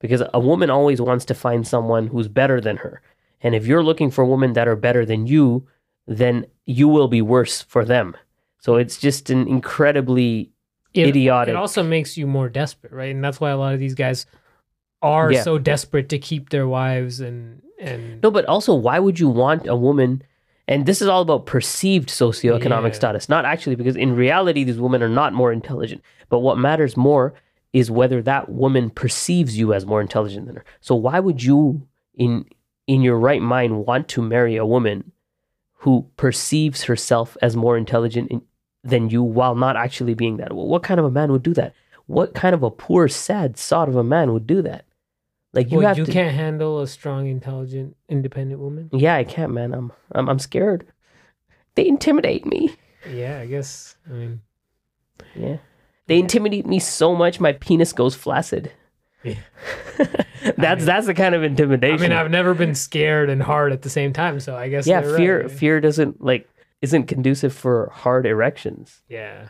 [0.00, 3.02] Because a woman always wants to find someone who's better than her.
[3.42, 5.66] And if you're looking for women that are better than you,
[6.06, 8.16] then you will be worse for them.
[8.58, 10.52] So it's just an incredibly
[10.92, 11.52] it, idiotic.
[11.52, 13.14] It also makes you more desperate, right?
[13.14, 14.26] And that's why a lot of these guys
[15.02, 15.42] are Yeah.
[15.42, 19.66] so desperate to keep their wives and and No, but also, why would you want
[19.66, 20.22] a woman?
[20.68, 22.92] And this is all about perceived socioeconomic Yeah.
[22.94, 26.02] status, not actually, because in reality, these women are not more intelligent.
[26.28, 27.32] But what matters more
[27.72, 30.64] is whether that woman perceives you as more intelligent than her.
[30.80, 32.44] So why would you, in
[32.86, 35.12] in your right mind, want to marry a woman
[35.78, 38.42] who perceives herself as more intelligent in,
[38.84, 40.52] than you while not actually being that?
[40.52, 41.72] Well, what kind of a man would do that?
[42.06, 44.84] What kind of a poor, sad sod of a man would do that?
[45.52, 46.12] Like you Well, have you to.
[46.12, 48.88] can't handle a strong, intelligent, independent woman.
[48.92, 49.74] Yeah, I can't, man.
[49.74, 50.86] I'm I'm I'm scared.
[51.74, 52.76] They intimidate me.
[53.10, 53.96] Yeah, I guess.
[54.08, 54.40] I mean,
[55.34, 55.56] Yeah.
[56.06, 58.72] They intimidate me so much my penis goes flaccid.
[59.22, 59.34] Yeah.
[60.56, 61.98] that's mean- that's the kind of intimidation.
[61.98, 64.86] I mean, I've never been scared and hard at the same time, so I guess.
[64.86, 65.50] yeah, fear right.
[65.50, 66.48] fear doesn't like
[66.80, 69.02] isn't conducive for hard erections.
[69.08, 69.48] Yeah.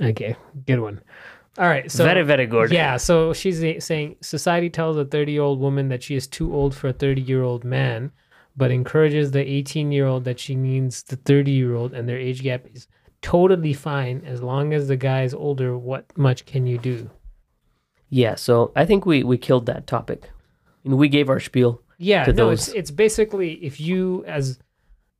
[0.00, 0.36] Okay,
[0.66, 1.00] good one.
[1.58, 2.70] All right, so very very good.
[2.70, 6.54] Yeah, so she's saying society tells a 30 year old woman that she is too
[6.54, 8.12] old for a 30 year old man,
[8.56, 12.18] but encourages the 18 year old that she needs the 30 year old, and their
[12.18, 12.86] age gap is
[13.20, 15.76] totally fine as long as the guy is older.
[15.76, 17.10] What much can you do?
[18.08, 20.30] Yeah, so I think we we killed that topic.
[20.84, 21.82] And we gave our spiel.
[21.98, 24.58] Yeah, To no, those- it's it's basically if you as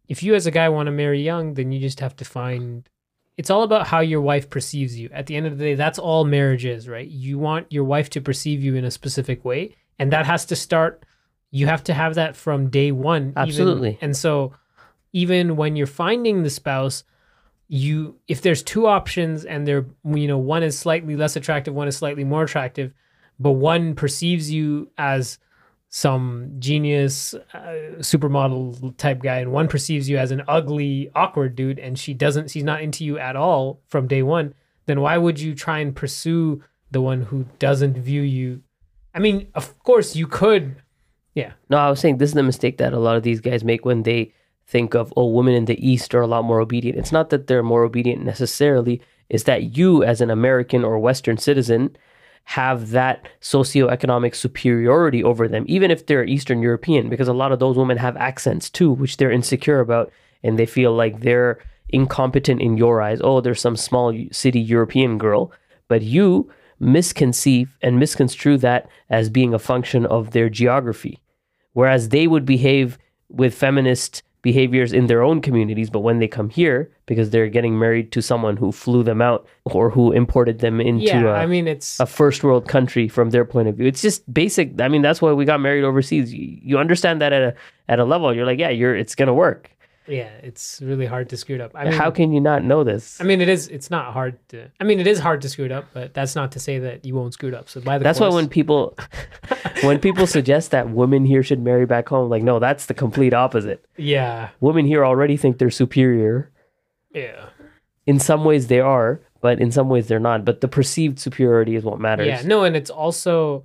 [0.08, 2.88] if you as a guy want to marry young, then you just have to find.
[3.36, 5.08] It's all about how your wife perceives you.
[5.12, 7.08] At the end of the day, that's all marriage is, right?
[7.08, 10.56] You want your wife to perceive you in a specific way, and that has to
[10.56, 11.04] start.
[11.50, 13.22] You have to have that from day one.
[13.30, 13.98] even- Absolutely.
[14.00, 14.52] and so,
[15.12, 17.02] even when you're finding the spouse,
[17.68, 21.88] you if there's two options and they're you know one is slightly less attractive, one
[21.88, 22.92] is slightly more attractive,
[23.38, 25.38] but one perceives you as
[25.92, 31.81] some genius uh, supermodel type guy and one perceives you as an ugly awkward dude
[31.81, 34.55] and she doesn't she's not into you at all from day one
[34.87, 38.62] then why would you try and pursue the one who doesn't view you?
[39.14, 40.76] I mean of course you could.
[41.35, 41.53] Yeah.
[41.68, 43.85] No, I was saying this is the mistake that a lot of these guys make
[43.85, 44.33] when they
[44.66, 46.98] think of oh women in the east are a lot more obedient.
[46.98, 51.37] It's not that they're more obedient necessarily, it's that you as an American or western
[51.37, 51.96] citizen
[52.44, 57.61] have that socioeconomic superiority over them even if they're eastern european because a lot of
[57.61, 60.11] those women have accents too which they're insecure about
[60.42, 63.20] and they feel like they're incompetent in your eyes.
[63.22, 65.53] Oh there's some small city european girl.
[65.88, 71.20] But you misconceive and misconstrue that as being a function of their geography.
[71.72, 72.98] Whereas they would behave
[73.29, 77.79] with feminist behaviors in their own communities but when they come here because they're getting
[77.79, 81.46] married to someone who flew them out or who imported them into yeah a, i
[81.46, 83.87] mean it's a first world country from their point of view.
[83.87, 86.33] It's just basic i mean that's why we got married overseas.
[86.33, 87.55] You, you understand that at a
[87.88, 88.35] at a level.
[88.35, 89.70] You're like yeah you're it's gonna work
[90.10, 92.82] yeah it's really hard to screw it up i mean how can you not know
[92.84, 93.68] this I mean, it is.
[93.68, 94.70] It's not hard to.
[94.80, 97.04] I mean, it is hard to screw it up, but that's not to say that
[97.04, 97.68] you won't screw it up.
[97.68, 98.96] So by the that's why when people
[99.82, 103.34] when people suggest that women here should marry back home like no that's the complete
[103.34, 106.50] opposite yeah, women here already think they're superior
[107.12, 107.50] yeah,
[108.06, 110.44] in some ways they are but in some ways they're not.
[110.44, 112.26] But the perceived superiority is what matters.
[112.26, 113.64] Yeah, no, and it's also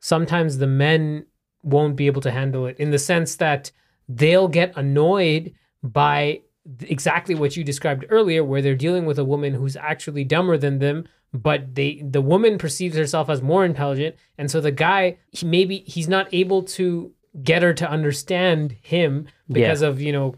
[0.00, 1.26] sometimes the men
[1.62, 3.70] won't be able to handle it in the sense that
[4.08, 6.40] they'll get annoyed by
[6.80, 10.78] exactly what you described earlier where they're dealing with a woman who's actually dumber than
[10.78, 15.44] them but they the woman perceives herself as more intelligent and so the guy he
[15.44, 20.34] maybe he's not able to get her to understand him because of you know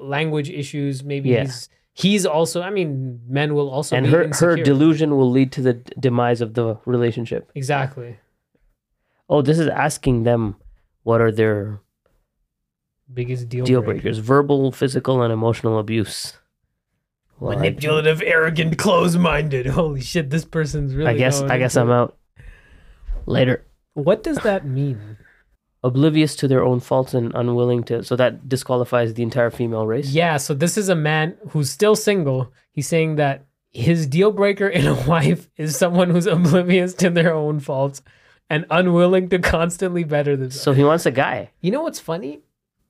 [0.00, 1.42] language issues maybe Yeah.
[1.42, 5.60] he's he's also i mean men will also and her her delusion will lead to
[5.60, 7.50] the d- demise of the relationship.
[7.54, 8.16] exactly
[9.28, 10.54] Oh, this is asking them
[11.02, 11.80] what are their
[13.12, 14.02] biggest deal, deal breaker.
[14.02, 16.34] breakers: verbal, physical, and emotional abuse.
[17.38, 19.66] Well, I- manipulative, arrogant, close-minded.
[19.66, 21.10] Holy shit, this person's really.
[21.10, 22.02] I guess I guess into I'm it.
[22.02, 22.16] out.
[23.26, 23.64] Later.
[23.94, 25.16] What does that mean?
[25.82, 30.10] Oblivious to their own faults and unwilling to, so that disqualifies the entire female race.
[30.10, 32.52] Yeah, so this is a man who's still single.
[32.72, 37.32] He's saying that his deal breaker in a wife is someone who's oblivious to their
[37.32, 38.02] own faults
[38.50, 40.62] and unwilling to constantly better themselves.
[40.62, 41.50] So he wants a guy.
[41.60, 42.40] you know what's funny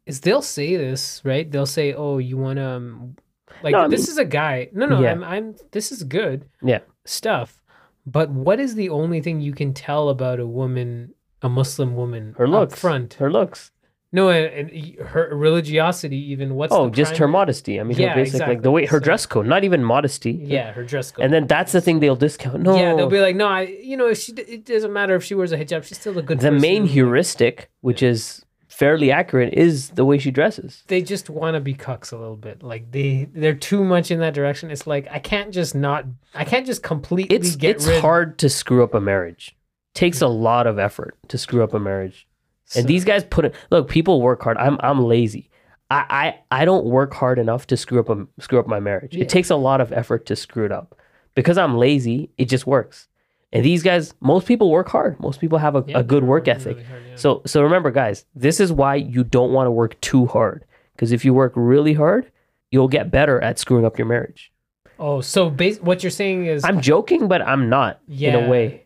[0.06, 1.50] is they'll say this, right?
[1.50, 3.16] They'll say, "Oh, you want to um,
[3.62, 5.12] like No, this mean- is a guy." No, no, Yeah.
[5.12, 6.46] I'm I'm this is good.
[6.62, 6.80] Yeah.
[7.04, 7.60] Stuff.
[8.06, 12.34] But what is the only thing you can tell about a woman, a Muslim woman
[12.38, 12.78] Her up looks.
[12.80, 13.14] front?
[13.14, 13.72] Her looks.
[14.12, 17.80] No, and, and her religiosity even what's oh, just her modesty.
[17.80, 20.30] I mean, Yeah, her basic like the way her So- dress code, not even modesty.
[20.30, 21.24] Yeah, her dress code.
[21.24, 22.62] And then that's the thing they'll discount.
[22.62, 22.76] No.
[22.76, 25.34] Yeah, they'll be like, no, I, you know, if she, it doesn't matter if she
[25.34, 26.38] wears a hijab, she's still a good.
[26.38, 28.45] the main heuristic, which is
[28.78, 30.84] fairly accurate, is the way she dresses.
[30.86, 32.62] They just want to be cucks a little bit.
[32.62, 34.70] Like they, they're too much in that direction.
[34.70, 38.00] It's like I can't just not, I can't just completely It's get it's rid.
[38.02, 39.56] hard to screw up a marriage.
[39.94, 42.26] Takes a lot of effort to screw up a marriage.
[42.66, 43.54] So- And these guys put it.
[43.70, 44.58] Look, people work hard.
[44.58, 45.48] I'm I'm lazy.
[45.90, 49.14] I I, I don't work hard enough to screw up a, screw up my marriage.
[49.14, 49.22] Yeah.
[49.22, 50.98] It takes a lot of effort to screw it up.
[51.34, 53.08] Because I'm lazy, it just works.
[53.52, 55.18] And these guys, most people work hard.
[55.20, 56.76] Most people have a, Yeah, a good work ethic.
[56.76, 57.16] really hard, yeah.
[57.16, 60.64] So so remember, guys, this is why you don't want to work too hard.
[60.94, 62.30] Because if you work really hard,
[62.70, 64.52] you'll get better at screwing up your marriage.
[64.98, 68.48] oh, so bas- what you're saying is, I'm joking, but I'm not yeah, in a
[68.48, 68.84] way.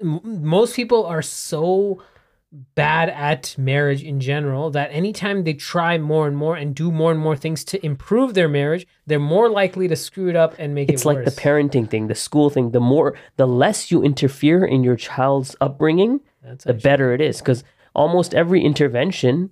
[0.00, 2.02] m- most people are so
[2.74, 7.10] bad at marriage in general that anytime they try more and more and do more
[7.10, 10.74] and more things to improve their marriage, they're more likely to screw it up and
[10.74, 11.34] make it It's it like worse.
[11.34, 12.72] the parenting thing, the school thing.
[12.72, 17.38] The more, the less you interfere in your child's upbringing, That's the better it is.
[17.38, 19.50] Because almost every intervention,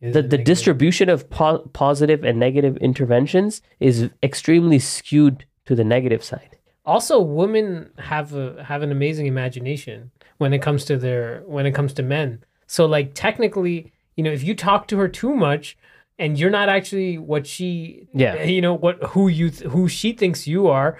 [0.00, 0.44] is the, the negative.
[0.46, 6.56] distribution of po- positive and negative interventions is extremely skewed to the negative side.
[6.84, 10.10] also women have a have an amazing imagination
[10.42, 12.28] when it comes to their when it comes to men
[12.66, 13.76] so like technically
[14.16, 15.76] you know if you talk to her too much
[16.18, 18.42] and you're not actually what she Yeah.
[18.54, 20.90] you know what who you th- who she thinks you are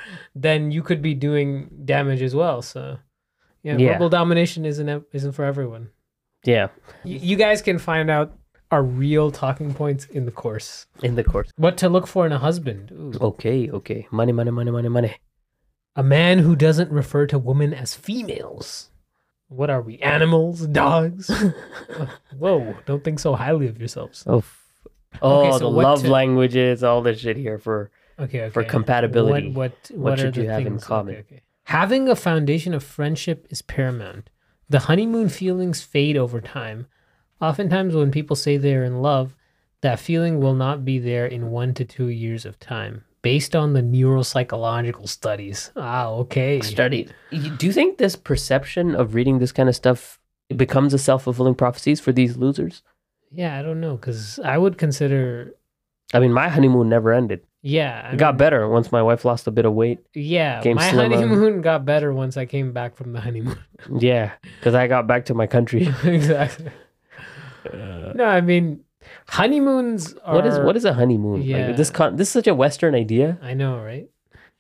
[0.47, 1.49] then you could be doing
[1.95, 2.99] damage as well so
[3.63, 3.93] yeah, Yeah.
[3.93, 5.85] verbal domination isn't isn't for everyone
[6.45, 6.69] Yeah,
[7.05, 8.29] Y- you guys can find out
[8.75, 11.49] our real talking points in the course in the course.
[11.65, 13.13] what to look for in a husband Ooh.
[13.31, 14.01] Okay, okay.
[14.11, 15.13] Money, money, money, money, money.
[15.95, 18.89] A man who doesn't refer to women as females.
[19.53, 19.99] What are we?
[19.99, 20.67] Animals?
[20.67, 21.31] Dogs?
[22.39, 24.25] Whoa, don't think so highly of yourselves.
[24.27, 24.43] Oh,
[25.23, 28.51] oh, so the love to- languages, all this shit here for Okay, okay.
[28.51, 31.15] For compatibility, What what what what, should you have in common?
[31.15, 31.43] Okay, okay.
[31.65, 34.31] Having a foundation of friendship is paramount.
[34.69, 36.87] The honeymoon feelings fade over time.
[37.41, 39.35] Oftentimes when people say they're in love,
[39.81, 43.73] that feeling will not be there in 1 to 2 years of time based on
[43.73, 45.71] the neuropsychological studies.
[45.77, 46.61] Ah, okay.
[46.61, 47.15] studied.
[47.31, 50.19] Do you think this perception of reading this kind of stuff
[50.57, 52.83] becomes a self fulfilling prophecies for these losers?
[53.31, 55.55] Yeah, I don't know cuz I would consider
[56.15, 57.41] I mean, my honeymoon never ended.
[57.63, 60.01] yeah, I It got better once my wife lost a bit of weight.
[60.13, 61.15] Yeah, my slimmer.
[61.17, 63.57] honeymoon got better once I came back from the honeymoon.
[63.99, 65.89] Yeah, because I got back to my country.
[66.05, 66.71] exactly.
[67.73, 68.81] no, I mean
[69.29, 71.43] honeymoons are what is what is a honeymoon?
[71.43, 71.69] Yeah.
[71.69, 73.39] Like this con- this is such a Western idea.
[73.43, 74.09] I know, right?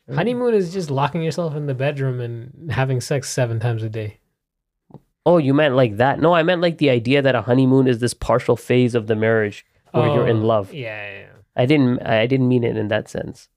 [0.08, 0.14] Mm.
[0.14, 4.18] Honeymoon is just locking yourself in the bedroom and having sex seven times a day.
[5.24, 6.20] Oh, you meant like that?
[6.20, 9.14] No, I meant like the idea that a honeymoon is this partial phase of the
[9.14, 10.74] marriage where you're in Oh, love.
[10.74, 11.26] Yeah, yeah, yeah.
[11.54, 13.48] I didn't I didn't mean it in that sense.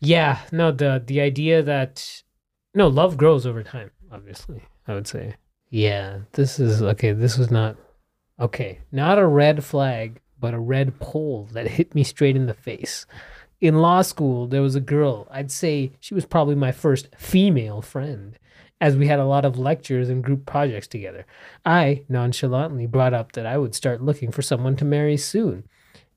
[0.00, 2.22] Yeah, no, the the idea that
[2.74, 3.90] no love grows over time.
[4.10, 5.36] Obviously, I would say.
[5.70, 7.12] Yeah, this is okay.
[7.12, 7.76] This was not
[8.38, 8.80] okay.
[8.92, 13.06] Not a red flag, but a red pole that hit me straight in the face.
[13.60, 15.26] In law school, there was a girl.
[15.30, 18.38] I'd say she was probably my first female friend,
[18.78, 21.24] as we had a lot of lectures and group projects together.
[21.64, 25.64] I nonchalantly brought up that I would start looking for someone to marry soon.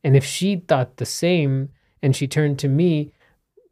[0.04, 1.70] And if she thought the same
[2.02, 3.14] and she turned to me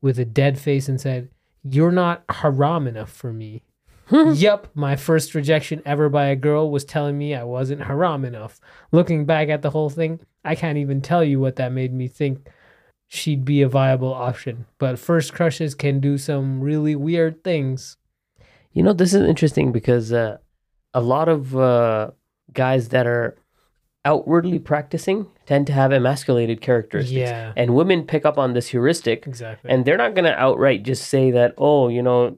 [0.01, 1.29] with a dead face and said,
[1.61, 3.63] You're not haram enough for me.
[4.33, 8.59] yup, my first rejection ever by a girl was telling me I wasn't haram enough.
[8.91, 12.07] Looking back at the whole thing, I can't even tell you what that made me
[12.07, 12.47] think
[13.07, 14.65] she'd be a viable option.
[14.77, 17.97] But first crushes can do some really weird things.
[18.73, 20.37] You know, this is interesting because uh,
[20.93, 22.11] a lot of uh,
[22.53, 23.37] guys that are
[24.03, 27.17] outwardly practicing tend to have emasculated characteristics.
[27.17, 29.71] Yeah, And women pick up on this heuristic exactly.
[29.71, 32.37] and they're not going to outright just say that, oh, you know,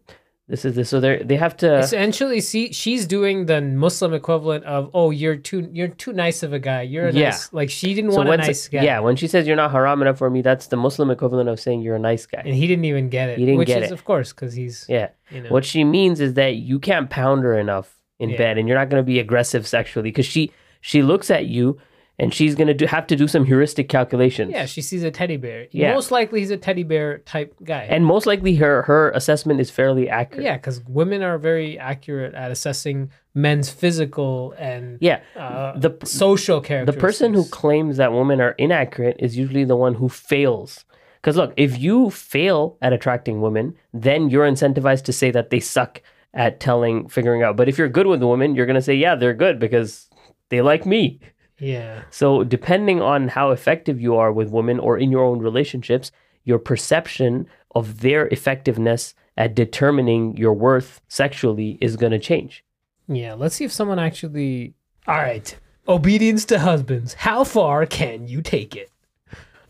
[0.49, 0.89] this is this.
[0.89, 1.77] So they they have to.
[1.77, 6.53] Essentially, see, she's doing the Muslim equivalent of, "Oh, you're too, you're too nice of
[6.53, 6.83] a guy.
[6.83, 7.29] You're a Yeah.
[7.29, 9.71] nice, like she didn't so want a nice guy." yeah, when she says you're not
[9.71, 12.41] haram enough for me, that's the Muslim equivalent of saying you're a nice guy.
[12.45, 13.37] and he didn't even get it.
[13.39, 13.93] He didn't which get is, it.
[13.93, 15.09] of course, because he's, Yeah.
[15.31, 18.37] you know, What she means is that you can't pound her enough in Yeah.
[18.37, 21.77] bed, and you're not going to be aggressive sexually because she she looks at you,
[22.19, 24.51] and she's going to do have to do some heuristic calculations.
[24.51, 25.67] yeah, she sees a teddy bear.
[25.71, 25.93] Yeah.
[25.93, 27.83] Most likely, he's a teddy bear type guy.
[27.89, 30.43] and most likely her her assessment is fairly accurate.
[30.43, 35.19] yeah, because women are very accurate at assessing men's physical and Yeah.
[35.35, 36.91] uh, The social character.
[36.91, 40.83] the person who claims that women are inaccurate is usually the one who fails.
[41.21, 45.59] Because look, if you fail at attracting women, then you're incentivized to say that they
[45.59, 46.01] suck
[46.33, 47.57] at telling, figuring out.
[47.57, 50.07] But if you're good with the women, you're going to say, yeah, they're good because
[50.49, 51.19] they like me.
[51.59, 56.11] Yeah, So, depending on how effective you are with women or in your own relationships,
[56.43, 62.63] your perception of their effectiveness at determining your worth sexually is going to change.
[63.07, 63.33] yeah.
[63.33, 64.73] Let's see if someone actually.
[65.07, 65.55] All right,
[65.87, 67.13] obedience to husbands.
[67.13, 68.91] How far can you take it?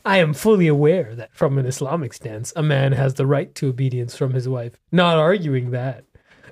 [0.05, 3.67] I am fully aware that from an Islamic stance, a man has the right to
[3.67, 4.73] obedience from his wife.
[4.91, 6.05] Not arguing that.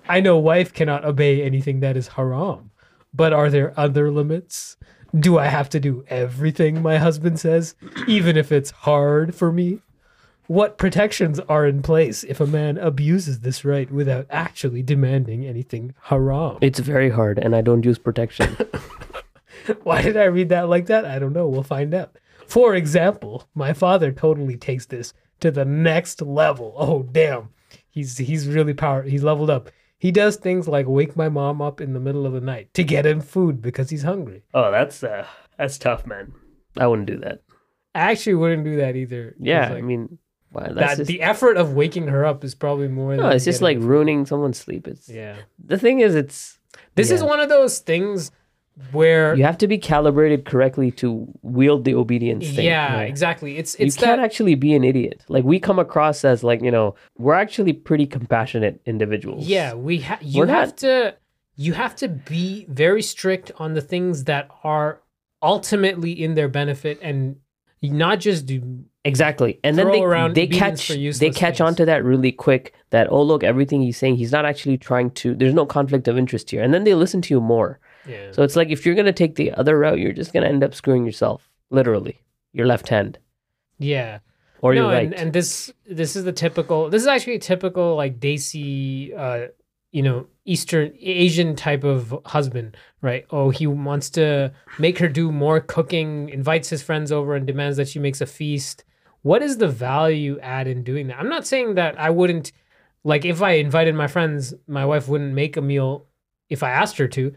[0.09, 2.71] I know wife cannot obey anything that is haram.
[3.13, 4.75] But are there other limits?
[5.17, 7.75] Do I have to do everything my husband says,
[8.07, 9.79] even if it's hard for me?
[10.47, 15.95] What protections are in place if a man abuses this right without actually demanding anything
[16.03, 16.57] haram?
[16.61, 18.57] It's very hard, and I don't use protection.
[19.83, 21.05] Why did I read that like that?
[21.05, 21.47] I don't know.
[21.47, 22.17] We'll find out.
[22.45, 26.73] For example, my father totally takes this to the next level.
[26.77, 27.49] Oh damn.
[27.89, 29.69] He's he's really power he's leveled up.
[30.05, 32.83] He does things like wake my mom up in the middle of the night to
[32.83, 34.43] get him food because he's hungry.
[34.53, 35.25] oh, that's uh,
[35.57, 36.31] that's tough, man.
[36.77, 37.41] I wouldn't do that.
[37.95, 39.35] I actually wouldn't do that either.
[39.39, 40.19] Yeah, like, I mean,
[40.53, 43.63] wow, that just, the effort of waking her up is probably more no, it's just
[43.63, 44.87] like ruining someone's sleep.
[44.87, 45.37] It's Yeah.
[45.57, 46.59] the thing is, it's
[46.93, 48.29] This is one of those things
[48.91, 52.65] where you have to be calibrated correctly to wield the obedience thing.
[52.65, 53.07] yeah, right?
[53.09, 53.57] exactly.
[53.57, 55.23] It's it's you it's can't actually be an idiot.
[55.29, 59.47] Like we come across as like you know we're actually pretty compassionate individuals.
[59.47, 61.15] Yeah, we ha- you We're have not- to
[61.55, 65.01] you have to be very strict on the things that are
[65.41, 67.37] ultimately in their benefit and
[67.81, 69.59] not just do exactly.
[69.63, 71.61] And then they around they catch they catch things.
[71.61, 72.73] on to that really quick.
[72.89, 75.35] That oh look everything he's saying he's not actually trying to.
[75.35, 77.79] There's no conflict of interest here, and then they listen to you more.
[78.07, 78.31] Yeah.
[78.31, 80.73] So it's like if you're gonna take the other route, you're just gonna end up
[80.73, 81.49] screwing yourself.
[81.71, 82.21] Literally,
[82.53, 83.17] your left hand
[83.77, 84.19] yeah.
[84.61, 85.05] or no, your right.
[85.05, 89.47] and, and this this is the typical this is actually a typical like Desi uh
[89.91, 93.25] you know Eastern Asian type of husband, right?
[93.31, 97.77] Oh, he wants to make her do more cooking, invites his friends over and demands
[97.77, 98.83] that she makes a feast.
[99.23, 101.19] What is the value add in doing that?
[101.19, 102.51] I'm not saying that I wouldn't
[103.03, 106.05] like if I invited my friends, my wife wouldn't make a meal
[106.49, 107.33] if I asked her to.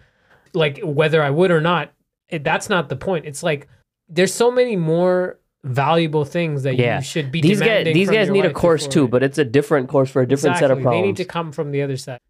[0.54, 1.92] Like whether I would or not,
[2.28, 3.24] it, that's not the point.
[3.26, 3.68] It's like
[4.08, 6.98] there's so many more valuable things that Yeah.
[6.98, 9.44] you should be these guys these guys need a course before- too, but it's a
[9.44, 11.02] different course for a different set of problems.
[11.02, 12.20] They need to come from the other side.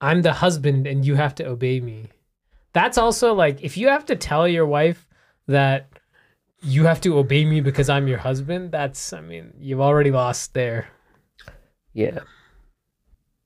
[0.00, 2.08] I'm the husband and you have to obey me.
[2.72, 5.06] That's also like if you have to tell your wife
[5.46, 5.88] that
[6.60, 10.54] you have to obey me because I'm your husband, that's I mean, you've already lost
[10.54, 10.88] there.
[11.92, 12.20] yeah.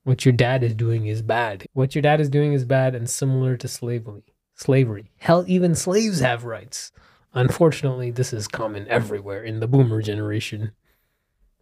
[0.06, 1.66] What your dad is doing is bad.
[1.72, 4.22] What your dad is doing is bad and similar to slavery.
[4.54, 5.10] Slavery.
[5.16, 6.92] Hell, even slaves have rights.
[7.34, 10.70] Unfortunately, this is common everywhere in the boomer generation.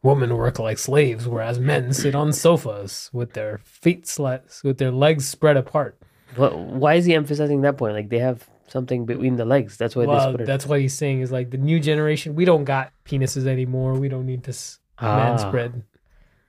[0.02, 4.90] Women work like slaves, whereas men sit on sofas with their feet slat, with their
[4.90, 5.98] legs spread apart.
[6.36, 7.94] What, why is he emphasizing that point?
[7.94, 9.78] Like they have something between the legs.
[9.78, 10.44] That's why they Well, it.
[10.44, 12.34] that's what he's saying is like the new generation.
[12.34, 13.94] We don't got penises anymore.
[13.94, 15.36] We don't need this man Ah.
[15.38, 15.82] spread.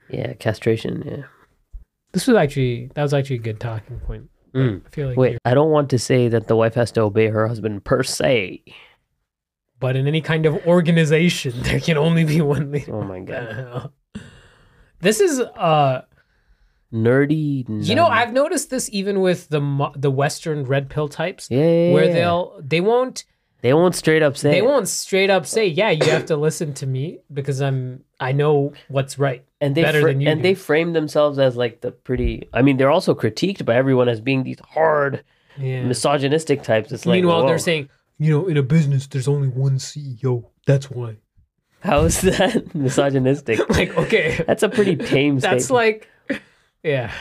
[0.09, 1.03] Yeah, castration.
[1.05, 1.23] Yeah.
[2.15, 4.29] This was actually that was actually a good talking point.
[4.53, 4.85] Mm.
[4.85, 7.27] I feel like Wait, I don't want to say that the wife has to obey
[7.27, 8.63] her husband per se.
[9.81, 12.95] but in any kind of organization, there can only be one leader.
[12.95, 13.91] Oh my god,
[15.01, 16.03] this is uh
[16.93, 17.65] nerdy.
[17.67, 18.07] you know.
[18.07, 22.13] I've noticed this even with the the western red pill types yeah, yeah, where yeah.
[22.13, 23.25] they'll they won't
[23.65, 24.65] They won't straight up say They it.
[24.65, 28.73] won't straight up say, "Yeah, you have to listen to me because I'm I know
[28.89, 30.43] what's right." and they better fra- than you and do.
[30.43, 32.47] they frame themselves as like the pretty.
[32.53, 35.23] I mean, they're also critiqued by everyone as being these hard
[35.57, 35.83] Yeah.
[35.83, 36.91] misogynistic types.
[36.91, 37.89] It's like, Meanwhile, whoa, they're saying,
[38.19, 40.33] you know, in a business, there's only one CEO.
[40.67, 41.17] That's why.
[41.79, 43.57] how is that misogynistic?
[43.79, 46.05] Like, okay, That's a pretty tame that's statement.
[46.31, 46.41] like,
[46.83, 47.11] yeah,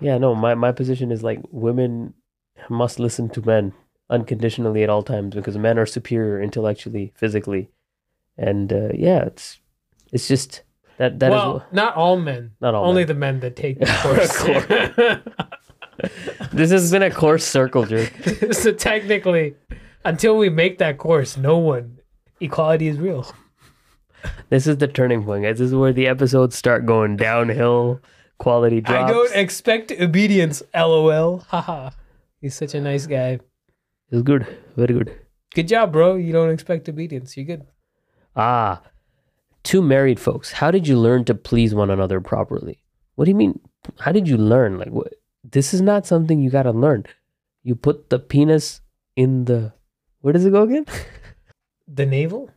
[0.00, 2.14] Yeah, no, my, my position is like women
[2.70, 3.72] must listen to men
[4.10, 7.70] unconditionally at all times because men are superior intellectually, physically,
[8.36, 9.60] and uh, yeah, it's
[10.12, 10.62] it's just
[10.98, 12.52] that that is well, not all men.
[12.60, 13.08] Not all Only men.
[13.08, 14.42] the men that take the course.
[16.52, 18.12] this has been a course circle jerk.
[18.52, 19.54] so technically,
[20.04, 21.98] until we make that course, no one
[22.40, 23.26] equality is real.
[24.48, 25.58] This is the turning point, guys.
[25.58, 28.00] This is where the episodes start going downhill.
[28.38, 29.10] Quality drops.
[29.10, 30.62] I don't expect obedience.
[30.74, 31.40] LOL.
[31.48, 31.90] Haha.
[32.40, 33.40] He's such a nice guy.
[34.14, 34.46] It's good,
[34.76, 35.16] very good.
[35.54, 36.14] Good job, bro.
[36.16, 37.36] You don't expect obedience.
[37.36, 37.66] You're good.
[38.36, 38.82] Ah,
[39.62, 40.52] two married folks.
[40.52, 42.78] How did you learn to please one another properly?
[43.16, 43.60] What do you mean?
[43.98, 44.78] How did you learn?
[44.78, 45.14] Like, what?
[45.42, 47.04] This is not something you gotta learn.
[47.62, 48.80] You put the penis
[49.16, 49.72] in the.
[50.20, 50.86] Where does it go again?
[51.86, 52.50] The navel?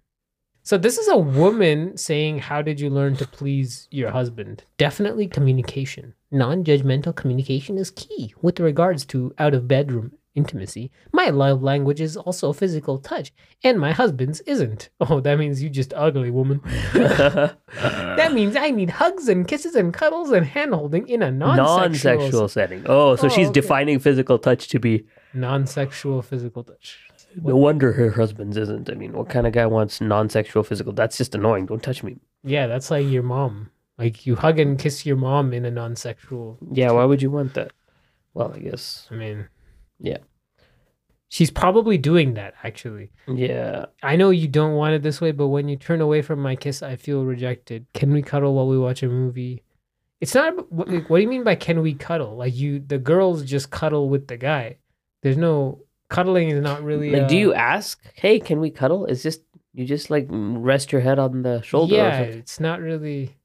[0.64, 4.64] So this is a woman saying, How did you learn to please your husband?
[4.78, 6.14] Definitely communication.
[6.32, 10.92] Non-judgmental communication is key with regards to out of bedroom intimacy.
[11.12, 13.34] My love language is also physical touch,
[13.64, 14.90] and my husband's isn't.
[15.10, 16.62] Oh, that means you just ugly woman.
[16.94, 22.14] that means I need hugs and kisses and cuddles and hand holding in a non-sexual,
[22.16, 22.84] Non-sexual setting.
[22.88, 23.54] Oh, so Oh, she's okay.
[23.62, 25.06] defining physical touch to be.
[25.34, 26.98] non-sexual physical touch.
[27.44, 28.90] No wonder her husband's isn't.
[28.90, 30.94] I mean, what kind of guy wants non-sexual physical?
[30.94, 31.66] That's just annoying.
[31.68, 32.18] Don't touch me.
[32.44, 33.70] Yeah, that's like your mom.
[33.98, 36.58] Like you hug and kiss your mom in a non-sexual.
[36.72, 37.72] Yeah, why would you want that?
[38.34, 39.08] Well, I guess.
[39.12, 39.48] I mean,
[40.00, 40.18] Yeah.
[41.30, 43.12] she's probably doing that actually.
[43.28, 43.86] Yeah.
[44.02, 46.56] I know you don't want it this way, but when you turn away from my
[46.56, 47.86] kiss, I feel rejected.
[47.94, 49.64] Can we cuddle while we watch a movie?
[50.20, 50.72] It's not.
[50.72, 52.36] What, like, what do you mean by can we cuddle?
[52.38, 54.78] Like you, the girls just cuddle with the guy.
[55.22, 56.50] There's no cuddling.
[56.50, 57.12] Is not really.
[57.12, 59.42] Like, do you ask, "Hey, can we cuddle?" It's just
[59.76, 61.94] you just like rest your head on the shoulder.
[61.96, 63.37] Yeah, it's not really.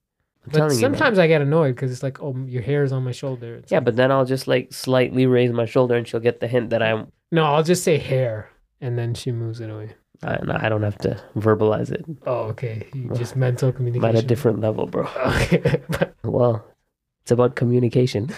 [0.47, 3.13] I'm But sometimes I get annoyed because it's like, oh, your hair is on my
[3.13, 3.57] shoulder.
[3.57, 6.41] It's Yeah, like- but then I'll just like slightly raise my shoulder, and she'll get
[6.41, 7.13] the hint that I'm.
[7.31, 8.49] no, I'll just say hair,
[8.81, 9.93] and then she moves it away.
[10.25, 12.05] I, I don't have to verbalize it.
[12.27, 12.87] Oh, okay.
[12.95, 14.17] You just mental communication.
[14.17, 15.09] at a different level, bro.
[15.43, 15.81] Okay.
[16.25, 16.65] Well,
[17.23, 18.31] it's about communication.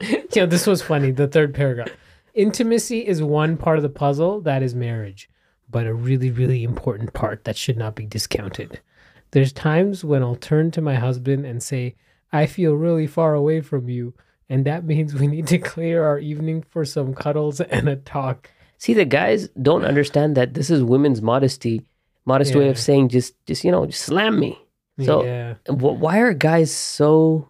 [0.34, 1.10] yeah, this was funny.
[1.10, 1.88] The third paragraph.
[2.34, 5.30] Intimacy is one part of the puzzle that is marriage,
[5.70, 8.80] but a really, really important part that should not be discounted.
[9.32, 11.94] There's times when I'll turn to my husband and say,
[12.32, 14.14] I feel really far away from you.
[14.48, 18.50] And that means we need to clear our evening for some cuddles and a talk.
[18.78, 21.82] See, the guys don't understand that this is women's modesty,
[22.24, 24.58] modest way of saying just, just you know, just slam me.
[25.02, 25.54] So- yeah.
[25.68, 27.48] Wh- Why are guys so,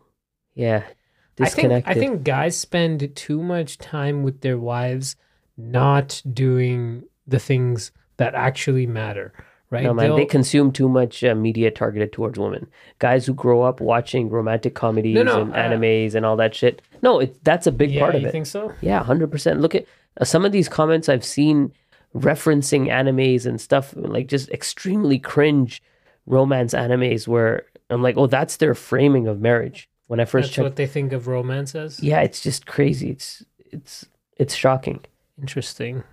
[0.55, 1.97] yeah, I think, disconnected?
[1.97, 5.17] I think guys spend too much time with their wives
[5.57, 9.33] not doing the things that actually matter,
[9.71, 9.83] right?
[9.85, 12.67] No, man, they They'll- consume too much uh, media targeted towards women.
[12.99, 16.83] Guys who grow up watching romantic comedies no, and uh, animes and all that shit.
[17.03, 18.23] No, it, that's a big yeah, part of it.
[18.23, 18.33] you it.
[18.33, 18.73] think so?
[18.81, 19.61] Yeah, hundred percent.
[19.61, 19.87] Look at
[20.21, 21.73] uh, some of these comments I've seen
[22.15, 25.83] referencing animes and stuff like just extremely cringe
[26.27, 29.89] romance animes where I'm like, oh, that's their framing of marriage.
[30.09, 32.01] When I first That's checked, what they think of romance as.
[32.01, 33.11] yeah, it's just crazy.
[33.11, 34.07] It's it's
[34.37, 35.01] it's shocking.
[35.41, 36.05] Interesting.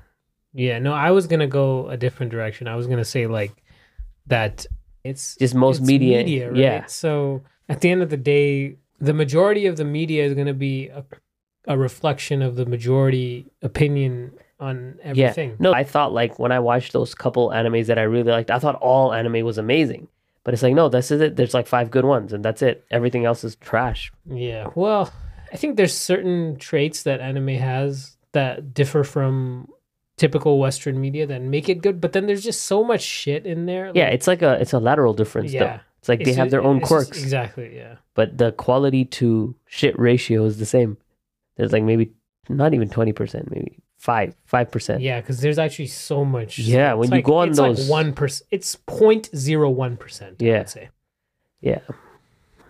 [0.53, 2.67] Yeah, no, I was gonna go a different direction.
[2.67, 3.51] I was gonna say like
[4.27, 4.65] that
[5.03, 6.57] it's Just most it's media, right?
[6.57, 6.85] yeah.
[6.85, 10.87] So at the end of the day, the majority of the media is gonna be
[10.89, 11.03] a,
[11.67, 15.49] a reflection of the majority opinion on everything.
[15.51, 15.55] Yeah.
[15.59, 18.59] No, I thought like when I watched those couple animes that I really liked, I
[18.59, 20.07] thought all anime was amazing.
[20.45, 21.35] But it's like, no, this is it.
[21.37, 22.85] There's like five good ones, and that's it.
[22.91, 24.11] Everything else is trash.
[24.29, 24.69] Yeah.
[24.75, 25.11] Well,
[25.53, 29.69] I think there's certain traits that anime has that differ from
[30.17, 33.65] typical Western media then make it good, but then there's just so much shit in
[33.65, 33.91] there.
[33.95, 35.63] Yeah, it's like a it's a lateral difference Yeah.
[35.63, 35.79] though.
[35.99, 37.75] It's like they It's have their own it's just- quirks, exactly.
[37.75, 37.95] Yeah.
[38.13, 40.97] but the quality to shit ratio is the same.
[41.55, 42.11] There's like maybe
[42.49, 45.01] not even twenty percent, maybe five five percent.
[45.01, 46.59] Yeah, because there's actually so much.
[46.59, 48.47] Yeah, when you like- go on it's those- like one percent.
[48.51, 50.41] It's point zero one percent.
[50.41, 50.57] I Yeah.
[50.59, 50.89] would say.
[51.61, 51.79] Yeah,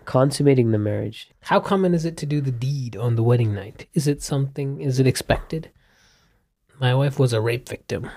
[0.05, 1.29] consummating the marriage.
[1.41, 3.87] How common is it to do the deed on the wedding night?
[3.93, 4.79] Is it something?
[4.81, 5.71] Is it expected?
[6.83, 8.09] My wife was a rape victim.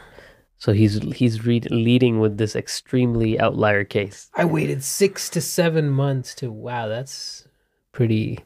[0.58, 4.28] So he's he's read, leading with this extremely outlier case.
[4.34, 6.50] I waited six to seven months to.
[6.50, 7.46] Wow, that's
[7.92, 8.40] pretty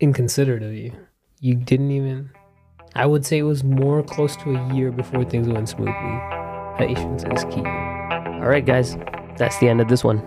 [0.00, 0.92] inconsiderate of you.
[1.40, 2.30] You didn't even.
[2.94, 6.20] I would say it was more close to a year before things went smoothly.
[6.78, 7.60] Patience is key.
[7.60, 8.96] All right, guys,
[9.36, 10.20] that's the end of this one.